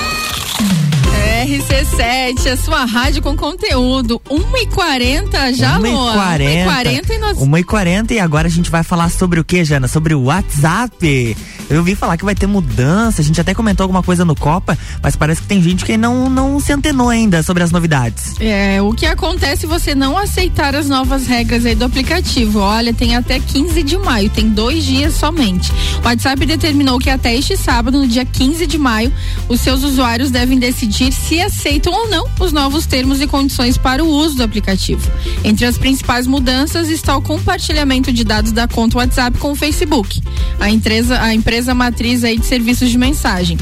[1.49, 4.21] RC7, a sua rádio com conteúdo.
[4.29, 6.15] 1h40 já, amor.
[6.15, 6.65] 1h40.
[6.67, 7.37] 1h40 e nós.
[7.39, 9.87] 1h40 e agora a gente vai falar sobre o que, Jana?
[9.87, 11.35] Sobre o WhatsApp.
[11.67, 14.77] Eu ouvi falar que vai ter mudança, a gente até comentou alguma coisa no Copa,
[15.03, 18.33] mas parece que tem gente que não, não se antenou ainda sobre as novidades.
[18.39, 22.59] É, o que acontece se você não aceitar as novas regras aí do aplicativo?
[22.59, 25.71] Olha, tem até 15 de maio, tem dois dias somente.
[26.01, 29.13] O WhatsApp determinou que até este sábado, no dia 15 de maio,
[29.47, 34.03] os seus usuários devem decidir se aceitam ou não os novos termos e condições para
[34.03, 35.09] o uso do aplicativo.
[35.43, 40.21] Entre as principais mudanças está o compartilhamento de dados da conta WhatsApp com o Facebook,
[40.59, 43.57] a empresa, a empresa matriz aí de serviços de mensagem.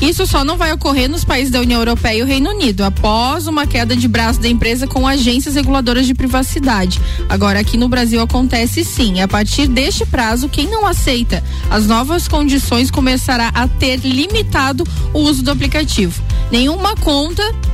[0.00, 3.46] Isso só não vai ocorrer nos países da União Europeia e o Reino Unido, após
[3.46, 7.00] uma queda de braço da empresa com agências reguladoras de privacidade.
[7.28, 9.20] Agora, aqui no Brasil acontece sim.
[9.20, 15.20] A partir deste prazo, quem não aceita as novas condições começará a ter limitado o
[15.20, 16.22] uso do aplicativo.
[16.50, 17.21] Nenhuma conta,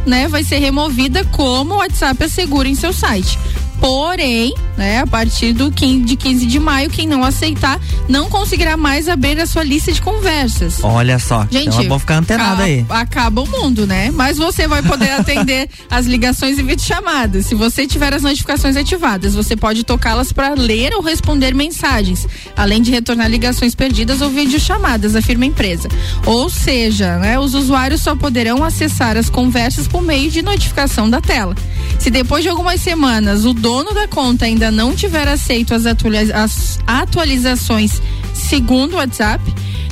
[0.06, 3.38] né, vai ser removida como o WhatsApp assegura em seu site.
[3.80, 8.76] Porém, né, a partir do 15, de 15 de maio, quem não aceitar não conseguirá
[8.76, 10.82] mais abrir a sua lista de conversas.
[10.82, 11.46] Olha só.
[11.50, 12.84] Gente, então é bom ficar antenado a- aí.
[12.88, 14.10] Acaba o mundo, né?
[14.10, 17.46] Mas você vai poder atender as ligações e videochamadas.
[17.46, 22.26] Se você tiver as notificações ativadas, você pode tocá-las para ler ou responder mensagens,
[22.56, 25.88] além de retornar ligações perdidas ou videochamadas, afirma a empresa.
[26.26, 31.20] Ou seja, né, os usuários só poderão acessar as conversas por meio de notificação da
[31.20, 31.54] tela.
[31.98, 36.34] Se depois de algumas semanas o dono da conta ainda não tiver aceito as, atualiza-
[36.34, 38.00] as atualizações
[38.32, 39.42] segundo o WhatsApp,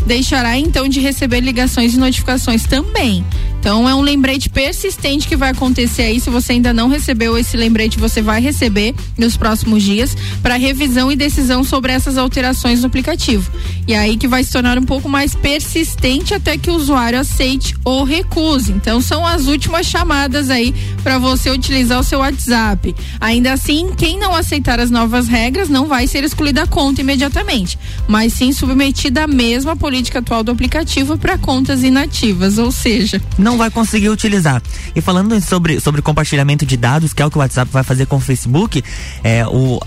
[0.06, 3.24] deixará então de receber ligações e notificações também.
[3.66, 6.20] Então é um lembrete persistente que vai acontecer aí.
[6.20, 11.10] Se você ainda não recebeu esse lembrete, você vai receber nos próximos dias para revisão
[11.10, 13.50] e decisão sobre essas alterações no aplicativo.
[13.84, 17.74] E aí que vai se tornar um pouco mais persistente até que o usuário aceite
[17.84, 18.70] ou recuse.
[18.70, 22.94] Então são as últimas chamadas aí para você utilizar o seu WhatsApp.
[23.20, 27.76] Ainda assim, quem não aceitar as novas regras não vai ser excluída da conta imediatamente,
[28.06, 33.55] mas sim submetida à mesma política atual do aplicativo para contas inativas, ou seja, não
[33.56, 34.62] vai conseguir utilizar.
[34.94, 38.06] E falando sobre, sobre compartilhamento de dados, que é o que o WhatsApp vai fazer
[38.06, 38.82] com o Facebook,
[39.22, 39.80] é o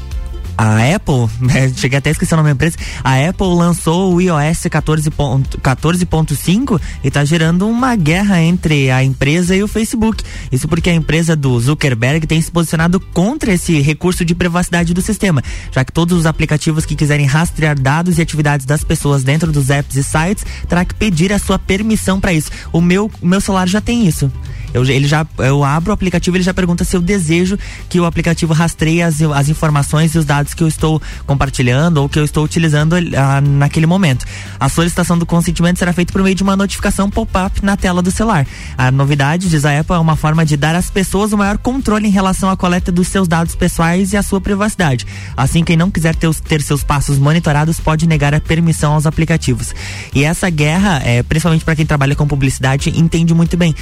[0.60, 4.22] a Apple, né, cheguei até a esquecer o nome da empresa, a Apple lançou o
[4.22, 10.24] iOS 14.5 14.5 e está gerando uma guerra entre a empresa e o Facebook.
[10.52, 15.02] Isso porque a empresa do Zuckerberg tem se posicionado contra esse recurso de privacidade do
[15.02, 15.42] sistema,
[15.72, 19.70] já que todos os aplicativos que quiserem rastrear dados e atividades das pessoas dentro dos
[19.70, 22.52] apps e sites terá que pedir a sua permissão para isso.
[22.74, 24.30] O meu, o meu celular já tem isso.
[24.74, 27.58] Eu, ele já, eu abro o aplicativo ele já pergunta se eu desejo
[27.88, 32.10] que o aplicativo rastreie as, as informações e os dados que eu estou compartilhando ou
[32.10, 34.26] que eu estou utilizando ah, naquele momento.
[34.60, 38.12] A solicitação do consentimento será feita por meio de uma notificação pop-up na tela do
[38.12, 38.46] celular.
[38.78, 42.08] A novidade, diz a Apple, é uma forma de dar às pessoas o maior controle
[42.08, 45.06] em relação à coleta dos seus dados pessoais e à sua privacidade.
[45.36, 49.74] Assim, quem não quiser ter, ter seus passos monitorados pode negar a permissão aos aplicativos.
[50.14, 53.76] E essa guerra, é, principalmente para quem trabalha com publicidade, entende muito bem.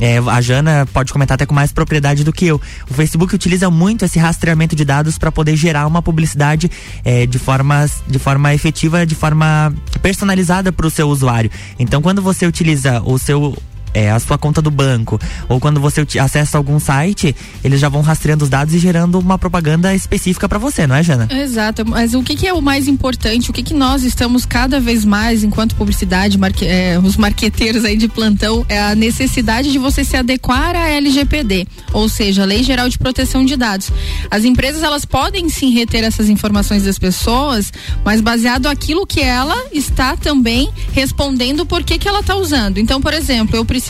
[0.00, 2.60] É, a Jana pode comentar até com mais propriedade do que eu.
[2.90, 6.68] O Facebook utiliza muito esse rastreamento de dados para poder gerar uma publicidade
[7.04, 9.72] é, de, forma, de forma efetiva, de forma
[10.02, 11.50] personalizada para o seu usuário.
[11.78, 13.56] Então, quando você utiliza o seu
[13.94, 15.18] é, a sua conta do banco,
[15.48, 19.38] ou quando você acessa algum site, eles já vão rastreando os dados e gerando uma
[19.38, 21.28] propaganda específica para você, não é, Jana?
[21.30, 23.50] Exato, mas o que, que é o mais importante?
[23.50, 27.96] O que, que nós estamos cada vez mais, enquanto publicidade, marque, é, os marqueteiros aí
[27.96, 32.64] de plantão, é a necessidade de você se adequar à LGPD, ou seja, a Lei
[32.64, 33.90] Geral de Proteção de Dados.
[34.30, 37.72] As empresas elas podem sim reter essas informações das pessoas,
[38.04, 42.78] mas baseado aquilo que ela está também respondendo por que, que ela está usando.
[42.78, 43.83] Então, por exemplo, eu preciso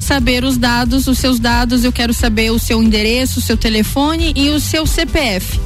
[0.00, 4.32] saber os dados, os seus dados, eu quero saber o seu endereço, o seu telefone
[4.36, 5.58] e o seu CPF.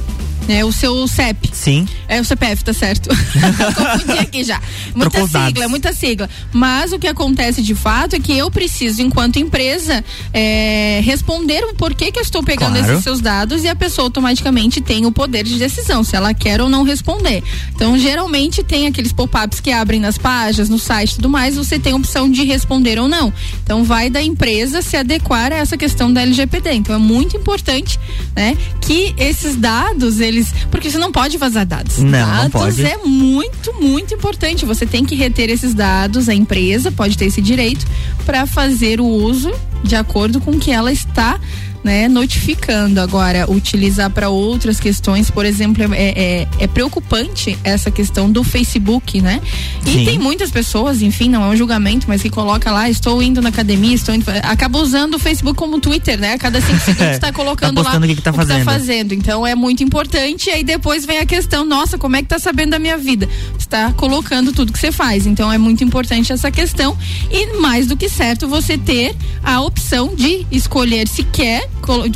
[0.48, 1.50] Né, o seu CEP.
[1.52, 1.86] Sim.
[2.08, 3.08] É o CPF, tá certo.
[3.74, 4.60] Confundi aqui já.
[4.94, 5.48] Muita Trocou os dados.
[5.48, 6.28] sigla, muita sigla.
[6.52, 11.74] Mas o que acontece de fato é que eu preciso, enquanto empresa, é, responder o
[11.74, 12.92] porquê que eu estou pegando Claro.
[12.92, 16.60] esses seus dados e a pessoa automaticamente tem o poder de decisão, se ela quer
[16.60, 17.42] ou não responder.
[17.74, 21.78] Então, geralmente tem aqueles pop-ups que abrem nas páginas, no site e tudo mais, você
[21.78, 23.32] tem a opção de responder ou não.
[23.62, 26.72] Então, vai da empresa se adequar a essa questão da LGPD.
[26.74, 27.98] Então, é muito importante,
[28.36, 30.31] né, que esses dados, eles.
[30.70, 31.98] Porque você não pode vazar dados.
[31.98, 32.82] Não, não dados pode.
[32.84, 34.64] é muito, muito importante.
[34.64, 37.86] Você tem que reter esses dados, a empresa pode ter esse direito
[38.24, 39.52] para fazer o uso
[39.82, 41.38] de acordo com o que ela está
[41.82, 43.00] né, notificando.
[43.00, 49.20] Agora, utilizar para outras questões, por exemplo, é, é, é preocupante essa questão do Facebook,
[49.20, 49.40] né?
[49.86, 50.04] E Sim.
[50.04, 53.48] tem muitas pessoas, enfim, não é um julgamento, mas que coloca lá, estou indo na
[53.48, 54.24] academia, estou indo.
[54.42, 56.34] Acaba usando o Facebook como Twitter, né?
[56.34, 58.64] A cada cinco segundos está colocando Tá lá o que que tá fazendo.
[58.64, 59.14] fazendo.
[59.14, 60.48] Então é muito importante.
[60.48, 63.28] E aí depois vem a questão, nossa, como é que tá sabendo da minha vida?
[63.58, 65.26] Está colocando tudo que você faz.
[65.26, 66.96] Então é muito importante essa questão.
[67.30, 71.68] E mais do que certo, você ter a opção de escolher se quer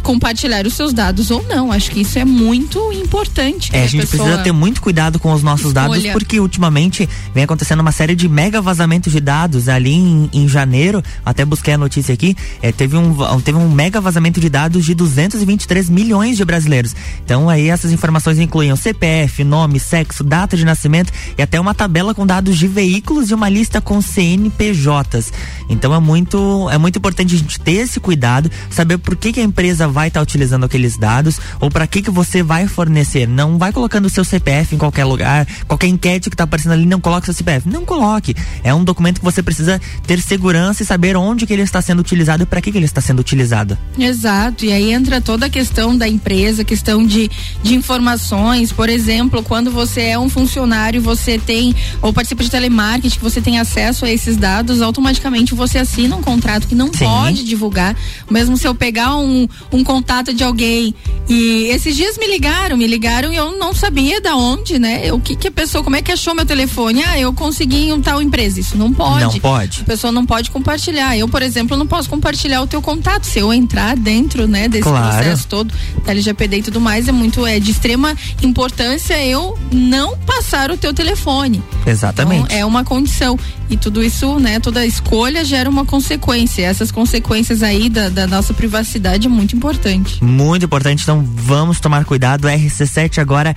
[0.03, 1.73] compartilhar os seus dados ou não.
[1.73, 3.71] Acho que isso é muito importante.
[3.75, 6.13] É, a gente pessoa- precisa ter muito cuidado com os nossos dados, escolha.
[6.13, 9.69] porque ultimamente vem acontecendo uma série de mega vazamentos de dados.
[9.69, 14.01] Ali em, em janeiro, até busquei a notícia aqui, é, teve, um, teve um mega
[14.01, 16.95] vazamento de dados de 223 milhões de brasileiros.
[17.25, 22.15] Então aí essas informações incluíam CPF, nome, sexo, data de nascimento e até uma tabela
[22.15, 25.33] com dados de veículos e uma lista com CNPJs.
[25.69, 29.41] Então é muito, é muito importante a gente ter esse cuidado, saber por que, que
[29.41, 33.27] a empresa vai estar utilizando aqueles dados ou para que que você vai fornecer.
[33.27, 36.87] Não vai colocando o seu CPF em qualquer lugar, qualquer enquete que tá aparecendo ali,
[36.87, 37.69] não coloque seu CPF.
[37.69, 38.35] Não coloque.
[38.63, 42.01] É um documento que você precisa ter segurança e saber onde que ele está sendo
[42.01, 43.79] utilizado e para que que ele está sendo utilizado.
[43.99, 47.31] Exato, e aí entra toda a questão da empresa, questão de,
[47.63, 53.19] de informações, por exemplo, quando você é um funcionário, você tem, ou participa de telemarketing,
[53.21, 57.05] você tem acesso a esses dados, automaticamente você assina um contrato que não Sim.
[57.05, 57.97] pode divulgar.
[58.31, 59.36] Mesmo se eu pegar um,
[59.73, 60.95] um contato de alguém
[61.29, 65.13] e esses dias me ligaram, me ligaram e eu não sabia da onde, né?
[65.13, 67.03] O que que a pessoa, como é que achou meu telefone?
[67.05, 68.61] Ah, eu consegui em um tal empresa.
[68.61, 69.25] Isso não pode.
[69.25, 69.81] Não pode.
[69.81, 71.17] A pessoa não pode compartilhar.
[71.19, 73.25] Eu, por exemplo, não posso compartilhar o teu contato.
[73.25, 75.17] Se eu entrar dentro, né, desse Claro.
[75.17, 75.75] processo todo
[76.05, 80.77] da LGPD e tudo mais, é muito, é de extrema importância eu não passar o
[80.77, 81.63] teu telefone.
[81.85, 82.45] Exatamente.
[82.45, 83.39] Então, é uma condição.
[83.69, 86.63] E tudo isso, né, toda escolha gera uma consequência.
[86.63, 90.23] Essas consequências aí da, da nossa privacidade muito importante.
[90.23, 92.49] Muito importante, então vamos tomar cuidado.
[92.49, 93.55] RC7 agora,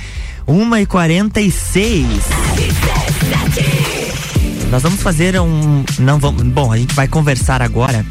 [0.47, 2.05] 1h46.
[4.71, 5.83] Nós vamos fazer um.
[5.99, 6.43] Não vamos.
[6.43, 8.05] Bom, a gente vai conversar agora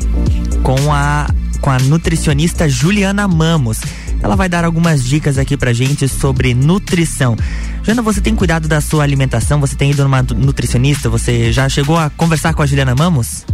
[0.62, 1.28] com a,
[1.60, 3.80] com a nutricionista Juliana Mamos.
[4.20, 7.36] Ela vai dar algumas dicas aqui pra gente sobre nutrição.
[7.84, 9.60] Jana, você tem cuidado da sua alimentação?
[9.60, 11.08] Você tem ido numa nutricionista?
[11.08, 13.46] Você já chegou a conversar com a Juliana Mamos?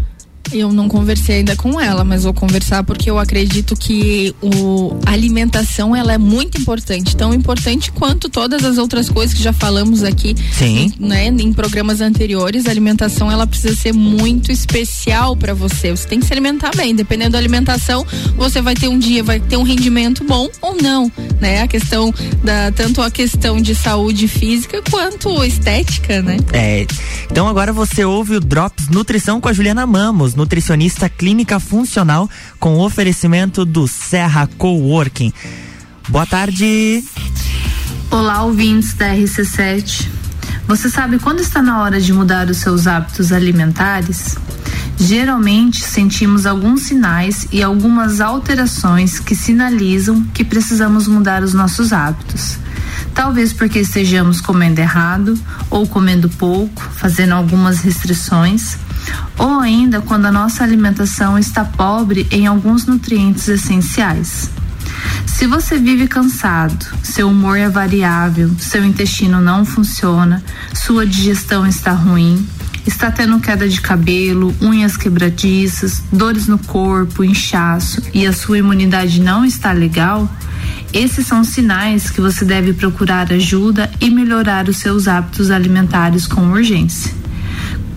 [0.52, 5.12] Eu não conversei ainda com ela, mas vou conversar porque eu acredito que o, a
[5.12, 10.02] alimentação ela é muito importante, tão importante quanto todas as outras coisas que já falamos
[10.02, 10.92] aqui, Sim.
[10.98, 12.66] né, em programas anteriores.
[12.66, 15.90] A alimentação ela precisa ser muito especial para você.
[15.90, 16.94] Você tem que se alimentar bem.
[16.94, 21.10] Dependendo da alimentação, você vai ter um dia, vai ter um rendimento bom ou não,
[21.40, 21.62] né?
[21.62, 26.36] A questão da tanto a questão de saúde física quanto estética, né?
[26.52, 26.86] É.
[27.30, 32.28] Então agora você ouve o Drops Nutrição com a Juliana Mamos, nutricionista clínica funcional
[32.58, 35.32] com oferecimento do Serra Coworking.
[36.08, 37.02] Boa tarde.
[38.10, 40.08] Olá, ouvintes da RC7.
[40.66, 44.36] Você sabe quando está na hora de mudar os seus hábitos alimentares?
[44.98, 52.58] Geralmente sentimos alguns sinais e algumas alterações que sinalizam que precisamos mudar os nossos hábitos.
[53.12, 58.78] Talvez porque estejamos comendo errado ou comendo pouco, fazendo algumas restrições,
[59.38, 64.50] ou ainda quando a nossa alimentação está pobre em alguns nutrientes essenciais.
[65.26, 70.42] Se você vive cansado, seu humor é variável, seu intestino não funciona,
[70.72, 72.46] sua digestão está ruim,
[72.86, 79.20] está tendo queda de cabelo, unhas quebradiças, dores no corpo, inchaço e a sua imunidade
[79.20, 80.30] não está legal,
[80.92, 86.52] esses são sinais que você deve procurar ajuda e melhorar os seus hábitos alimentares com
[86.52, 87.12] urgência.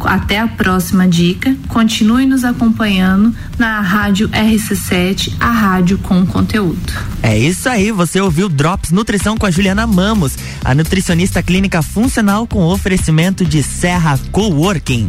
[0.02, 1.56] Até a próxima dica.
[1.68, 6.94] Continue nos acompanhando na Rádio RC7, a rádio com conteúdo.
[7.22, 12.48] É isso aí, você ouviu Drops Nutrição com a Juliana Mamos, a nutricionista clínica funcional
[12.48, 15.08] com oferecimento de Serra Coworking.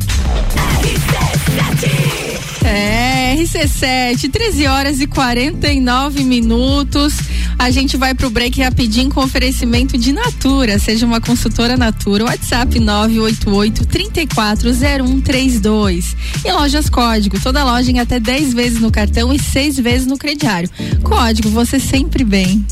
[2.64, 7.14] É, RC7, 13 horas e 49 minutos.
[7.58, 10.78] A gente vai pro break rapidinho com oferecimento de Natura.
[10.78, 12.22] Seja uma consultora Natura.
[12.24, 16.16] WhatsApp 988 340132.
[16.44, 17.40] E lojas Código.
[17.40, 20.70] Toda loja em até 10 vezes no cartão e 6 vezes no crediário.
[21.02, 22.64] Código, você sempre bem.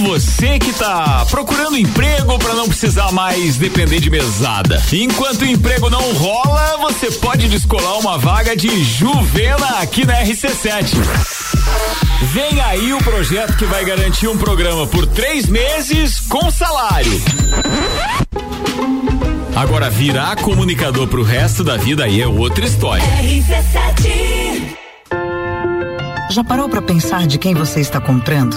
[0.00, 4.82] Você que tá procurando emprego para não precisar mais depender de mesada.
[4.90, 10.96] Enquanto o emprego não rola, você pode descolar uma vaga de Juvena aqui na RC7.
[12.32, 17.22] Vem aí o projeto que vai garantir um programa por três meses com salário.
[19.54, 23.04] Agora virar comunicador pro resto da vida aí é outra história.
[26.30, 28.56] Já parou para pensar de quem você está comprando?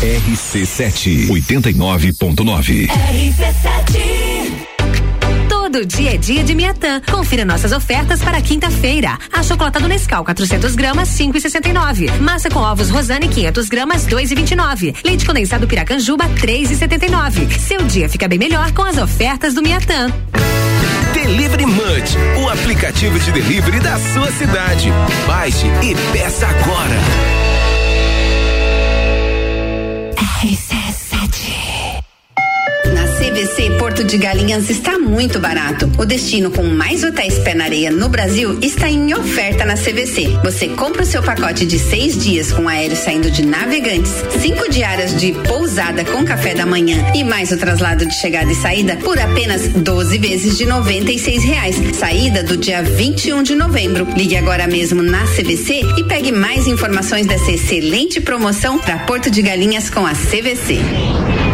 [0.00, 2.88] RC7 89.9.
[5.48, 7.00] Todo dia é dia de Miatã.
[7.10, 9.18] Confira nossas ofertas para quinta-feira.
[9.32, 12.16] Achocolatado Nescau 400 gramas 5,69.
[12.20, 14.94] Massa com ovos Rosane 500 gramas 2,29.
[15.04, 17.58] Leite condensado Piracanjuba 3,79.
[17.58, 20.12] Seu dia fica bem melhor com as ofertas do Miatã.
[21.12, 24.92] Delivery Munch, o aplicativo de delivery da sua cidade.
[25.26, 27.47] Baixe e peça agora.
[30.40, 31.77] RC7.
[33.38, 35.88] CVC Porto de Galinhas está muito barato.
[35.96, 40.40] O destino com mais hotéis pé na areia no Brasil está em oferta na CVC.
[40.42, 44.10] Você compra o seu pacote de seis dias com aéreo saindo de Navegantes,
[44.42, 48.56] cinco diárias de pousada com café da manhã e mais o traslado de chegada e
[48.56, 51.76] saída por apenas 12 vezes de noventa e seis reais.
[51.94, 54.04] Saída do dia 21 de novembro.
[54.16, 59.42] Ligue agora mesmo na CVC e pegue mais informações dessa excelente promoção para Porto de
[59.42, 61.47] Galinhas com a CVC.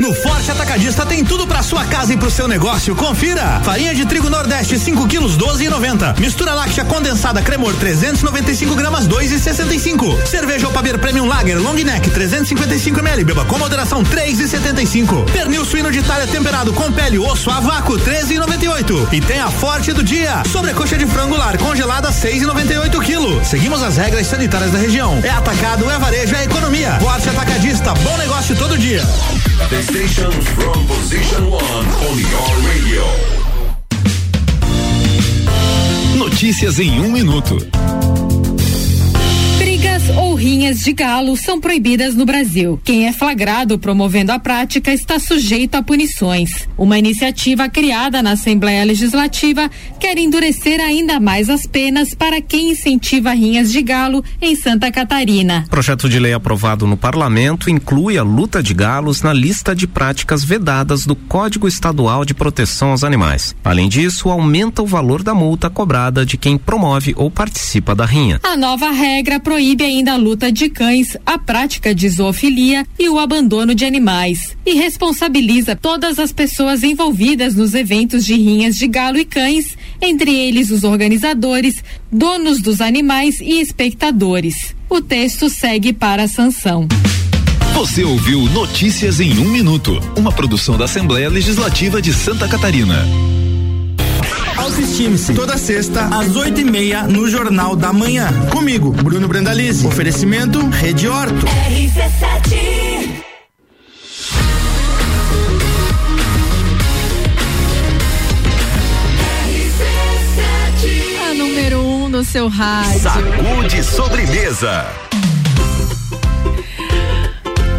[0.00, 2.96] No Forte Atacadista tem tudo pra sua casa e pro seu negócio.
[2.96, 3.60] Confira!
[3.62, 6.18] Farinha de trigo Nordeste 5 quilos 12,90.
[6.18, 10.26] Mistura láctea condensada Cremor 395 gramas 2,65.
[10.26, 13.24] Cerveja Opaber Premium Lager Long Neck 355 ml.
[13.24, 15.30] Beba com moderação 3,75.
[15.30, 19.12] Pernil suíno de Itália temperado com pele osso a vácuo 13,98.
[19.12, 20.42] E tem a Forte do dia.
[20.50, 23.44] Sobrecoxa de frango lar congelada 6,98 quilo.
[23.44, 25.20] Seguimos as regras sanitárias da região.
[25.22, 26.98] É atacado, é varejo, é economia.
[27.00, 27.94] Forte Atacadista.
[27.94, 29.04] Bom negócio todo dia.
[29.84, 33.04] Station from position one on your radio.
[36.16, 37.58] Notícias em um minuto.
[40.04, 42.80] Brigas ou rinhas de galo são proibidas no Brasil.
[42.84, 46.68] Quem é flagrado promovendo a prática está sujeito a punições.
[46.76, 53.32] Uma iniciativa criada na Assembleia Legislativa quer endurecer ainda mais as penas para quem incentiva
[53.32, 55.64] rinhas de galo em Santa Catarina.
[55.70, 60.44] Projeto de lei aprovado no parlamento inclui a luta de galos na lista de práticas
[60.44, 63.54] vedadas do Código Estadual de Proteção aos Animais.
[63.64, 68.40] Além disso, aumenta o valor da multa cobrada de quem promove ou participa da rinha.
[68.42, 73.18] A nova regra proíbe ainda a luta de cães, a prática de zoofilia e o
[73.18, 74.56] abandono de animais.
[74.66, 80.34] E responsabiliza todas as pessoas envolvidas nos eventos de rinhas de galo e cães, entre
[80.34, 84.74] eles os organizadores, donos dos animais e espectadores.
[84.88, 86.86] O texto segue para a sanção.
[87.74, 93.04] Você ouviu Notícias em um minuto, uma produção da Assembleia Legislativa de Santa Catarina.
[94.56, 95.34] Autoestime-se.
[95.34, 98.28] Toda sexta, às oito e meia, no Jornal da Manhã.
[98.50, 99.86] Comigo, Bruno Brandalize.
[99.86, 101.46] Oferecimento Rede Horto.
[111.30, 113.00] A número um no seu rádio.
[113.00, 114.86] Sacude sobremesa.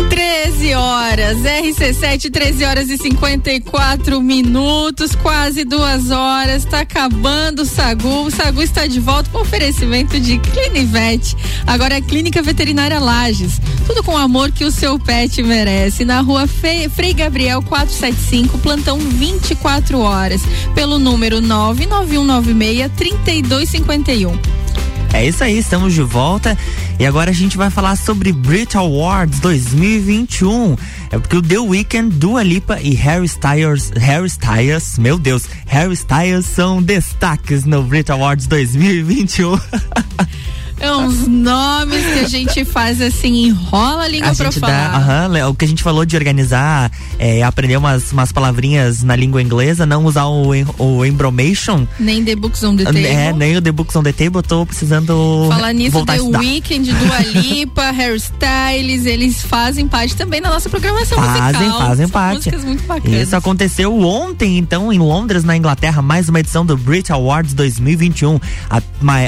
[0.10, 8.26] 13 horas, RC7, 13 horas e 54 minutos, quase duas horas, tá acabando o Sagu.
[8.26, 11.36] O Sagu está de volta com oferecimento de Clinivet.
[11.68, 13.60] Agora é Clínica Veterinária Lages.
[13.86, 16.06] Tudo com o amor que o seu pet merece.
[16.06, 20.42] Na rua Fe- Frei Gabriel 475, plantão 24 horas.
[20.74, 24.65] Pelo número 99196 3251.
[25.14, 26.58] É isso aí, estamos de volta
[27.00, 30.76] e agora a gente vai falar sobre Brit Awards 2021.
[31.12, 35.94] É porque o The Weeknd, Dua Lipa e Harry Styles, Harry Styles, meu Deus, Harry
[35.94, 39.58] Styles são destaques no Brit Awards 2021.
[40.80, 44.90] É uns nomes que a gente faz assim, enrola a língua a pra falar.
[44.92, 49.16] dá, aham, o que a gente falou de organizar, é, aprender umas, umas palavrinhas na
[49.16, 51.88] língua inglesa, não usar o, o embromation.
[51.98, 53.06] Nem The Books on the Table.
[53.06, 56.38] É, nem o The Books on the Table, tô precisando Falar nisso, voltar The.
[56.38, 61.88] Weeknd, Dua Lipa, Harry Styles, eles fazem parte também da nossa programação Fazem, musical.
[61.88, 62.56] fazem São parte.
[62.58, 63.22] muito bacanas.
[63.22, 68.40] Isso aconteceu ontem, então, em Londres, na Inglaterra, mais uma edição do Brit Awards 2021,
[68.70, 68.82] a,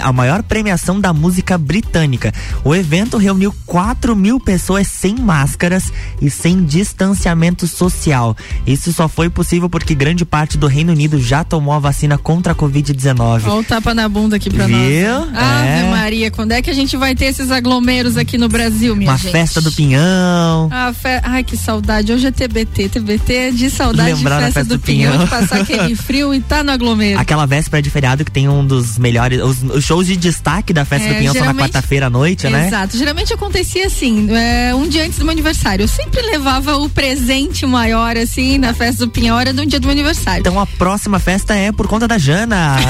[0.03, 2.33] a maior premiação da música britânica.
[2.63, 8.35] O evento reuniu 4 mil pessoas sem máscaras e sem distanciamento social.
[8.65, 12.53] Isso só foi possível porque grande parte do Reino Unido já tomou a vacina contra
[12.53, 13.43] a Covid-19.
[13.45, 14.77] Olha o tapa na bunda aqui pra Viu?
[14.77, 15.35] nós.
[15.35, 15.89] Ave É.
[15.91, 19.17] Maria, quando é que a gente vai ter esses aglomeros aqui no Brasil, minha Uma
[19.17, 19.31] gente?
[19.31, 20.69] festa do Pinhão.
[20.71, 21.19] Ah, fe...
[21.23, 22.11] Ai, que saudade.
[22.11, 22.89] Hoje é TBT.
[22.89, 25.23] TBT é de saudade Lembrar de festa, festa do, do Pinhão, Pinhão.
[25.25, 27.19] de passar aquele frio e tá no aglomero.
[27.19, 29.41] Aquela véspera de feriado que tem um dos melhores.
[29.41, 32.47] Os, os shows de destaque da festa É, do Pinhão são na quarta-feira à noite,
[32.49, 32.67] né?
[32.67, 32.97] Exato.
[32.97, 35.84] Geralmente acontecia assim, é, um dia antes do meu aniversário.
[35.84, 39.84] Eu sempre levava o presente maior, assim, na festa do Pinhão, era no dia do
[39.84, 40.41] meu aniversário.
[40.41, 42.78] Então a próxima festa é por conta da Jana.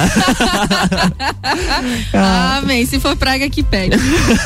[2.13, 2.85] Ah, Amém.
[2.85, 3.97] Se for praga, que pega.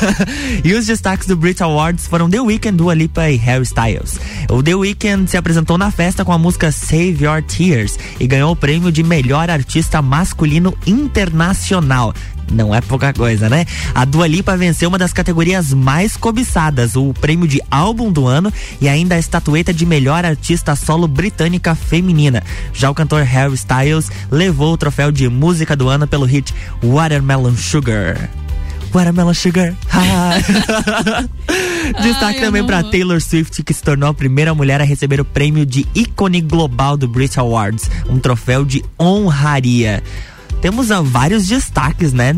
[0.64, 4.18] e os destaques do Brit Awards foram The Weeknd, Dua Lipa e Harry Styles.
[4.50, 8.52] O The Weeknd se apresentou na festa com a música Save Your Tears e ganhou
[8.52, 12.14] o prêmio de melhor artista masculino internacional.
[12.50, 13.64] Não é pouca coisa, né?
[13.94, 18.52] A Dua Lipa venceu uma das categorias mais cobiçadas, o prêmio de álbum do ano
[18.80, 22.42] e ainda a estatueta de melhor artista solo britânica feminina.
[22.72, 27.56] Já o cantor Harry Styles levou o troféu de música do ano pelo hit Watermelon
[27.56, 28.30] Sugar.
[28.92, 29.74] Watermelon Sugar.
[32.02, 32.82] Destaque Ai, também para.
[32.84, 36.96] Taylor Swift, que se tornou a primeira mulher a receber o prêmio de ícone global
[36.96, 40.02] do Brit Awards, um troféu de honraria.
[40.62, 42.34] Temos ah, vários destaques, né?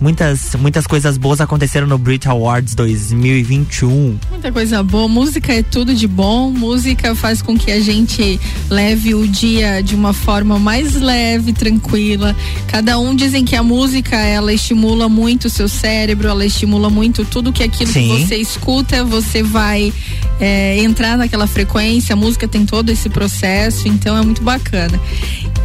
[0.00, 4.16] Muitas, muitas coisas boas aconteceram no Brit Awards 2021.
[4.30, 5.08] Muita coisa boa.
[5.08, 6.52] Música é tudo de bom.
[6.52, 8.38] Música faz com que a gente
[8.70, 12.36] leve o dia de uma forma mais leve, tranquila.
[12.68, 17.24] Cada um dizem que a música ela estimula muito o seu cérebro, ela estimula muito
[17.24, 18.08] tudo que aquilo Sim.
[18.18, 19.92] que você escuta, você vai
[20.38, 22.12] é, entrar naquela frequência.
[22.12, 24.98] A música tem todo esse processo, então é muito bacana.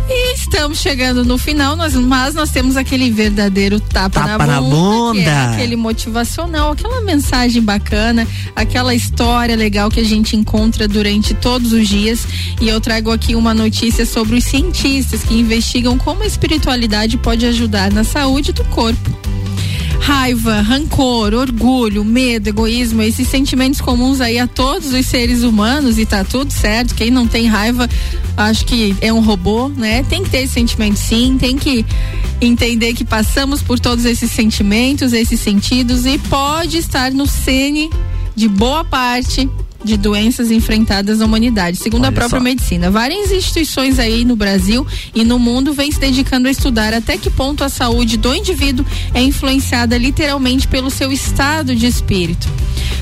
[0.09, 4.65] E estamos chegando no final, nós- mas nós temos aquele verdadeiro tapa, Tapa na que
[4.65, 5.51] é bunda.
[5.51, 11.87] aquele motivacional, aquela mensagem bacana, aquela história legal que a gente encontra durante todos os
[11.87, 12.25] dias.
[12.61, 17.45] E eu trago aqui uma notícia sobre os cientistas que investigam como a espiritualidade pode
[17.45, 19.23] ajudar na saúde do corpo.
[19.99, 26.05] Raiva, rancor, orgulho, medo, egoísmo, esses sentimentos comuns aí a todos os seres humanos e
[26.05, 26.95] tá tudo certo.
[26.95, 27.89] Quem não tem raiva,
[28.35, 30.03] acho que é um robô, né?
[30.03, 31.85] Tem que ter esse sentimento sim, tem que
[32.41, 37.89] entender que passamos por todos esses sentimentos, esses sentidos e pode estar no cene
[38.35, 39.49] de boa parte
[39.83, 42.43] de doenças enfrentadas na humanidade, segundo a Olha própria só.
[42.43, 42.89] medicina.
[42.89, 47.29] Várias instituições aí no Brasil e no mundo vêm se dedicando a estudar até que
[47.29, 52.47] ponto a saúde do indivíduo é influenciada literalmente pelo seu estado de espírito.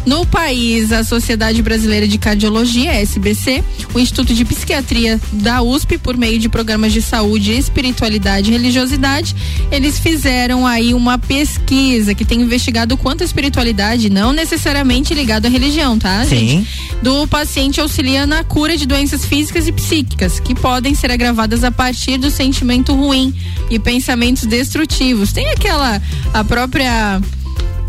[0.05, 3.63] No país, a Sociedade Brasileira de Cardiologia, SBC,
[3.93, 9.35] o Instituto de Psiquiatria da USP, por meio de programas de saúde, espiritualidade e religiosidade,
[9.71, 15.47] eles fizeram aí uma pesquisa que tem investigado o quanto a espiritualidade, não necessariamente ligada
[15.47, 16.35] à religião, tá, Sim.
[16.35, 16.70] gente?
[17.01, 21.71] Do paciente auxilia na cura de doenças físicas e psíquicas, que podem ser agravadas a
[21.71, 23.33] partir do sentimento ruim
[23.69, 25.31] e pensamentos destrutivos.
[25.31, 26.01] Tem aquela,
[26.33, 27.19] a própria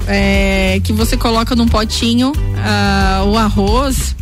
[0.07, 4.15] é, que você coloca num potinho ah, o arroz.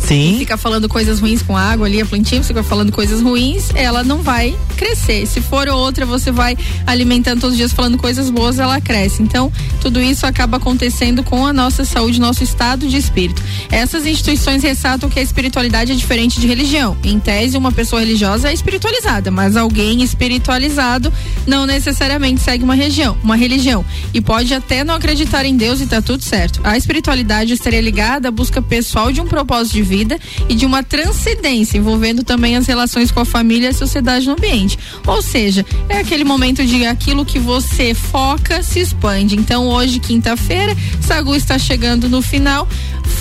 [0.00, 0.36] Sim.
[0.36, 4.02] E fica falando coisas ruins com água ali, a plantinha, fica falando coisas ruins, ela
[4.02, 5.26] não vai crescer.
[5.26, 9.22] Se for outra, você vai alimentando todos os dias falando coisas boas, ela cresce.
[9.22, 13.42] Então, tudo isso acaba acontecendo com a nossa saúde, nosso estado de espírito.
[13.70, 16.96] Essas instituições ressaltam que a espiritualidade é diferente de religião.
[17.04, 21.12] Em tese, uma pessoa religiosa é espiritualizada, mas alguém espiritualizado
[21.46, 23.84] não necessariamente segue uma região, uma religião.
[24.14, 26.60] E pode até não acreditar em Deus e tá tudo certo.
[26.64, 30.18] A espiritualidade estaria ligada à busca pessoal de um propósito de vida
[30.48, 34.32] e de uma transcendência, envolvendo também as relações com a família e a sociedade no
[34.32, 34.78] ambiente.
[35.06, 39.34] Ou seja, é aquele momento de aquilo que você foca se expande.
[39.36, 42.68] Então, hoje, quinta-feira, Sagu está chegando no final.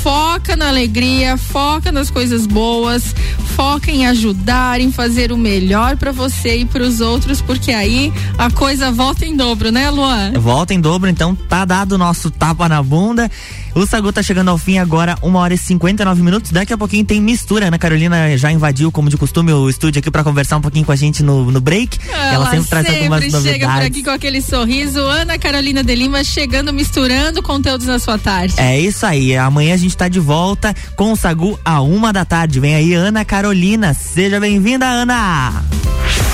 [0.04, 3.16] Foca na alegria, foca nas coisas boas,
[3.56, 8.14] foca em ajudar, em fazer o melhor para você e para os outros, porque aí
[8.38, 10.34] a coisa volta em dobro, né, Luan?
[10.40, 13.32] Volta em dobro, então tá dado o nosso tapa na bunda.
[13.78, 16.50] O Sagu tá chegando ao fim agora, uma hora e 59 minutos.
[16.50, 17.68] Daqui a pouquinho tem mistura.
[17.68, 20.92] Ana Carolina já invadiu, como de costume, o estúdio aqui pra conversar um pouquinho com
[20.92, 22.00] a gente no, no break.
[22.12, 23.86] Ela, sempre traz algumas chega por novidades.
[23.86, 25.00] aqui com aquele sorriso.
[25.02, 28.56] Ana Carolina de Lima chegando, misturando conteúdos na sua tarde.
[28.58, 29.38] É isso aí.
[29.38, 32.60] Amanhã a gente tá de volta com o Sagu a uma da tarde.
[32.60, 33.94] Vem aí, Ana Carolina.
[33.94, 35.64] Seja bem-vinda, Ana!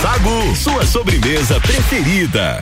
[0.02, 2.62] Sagu, sua sobremesa preferida.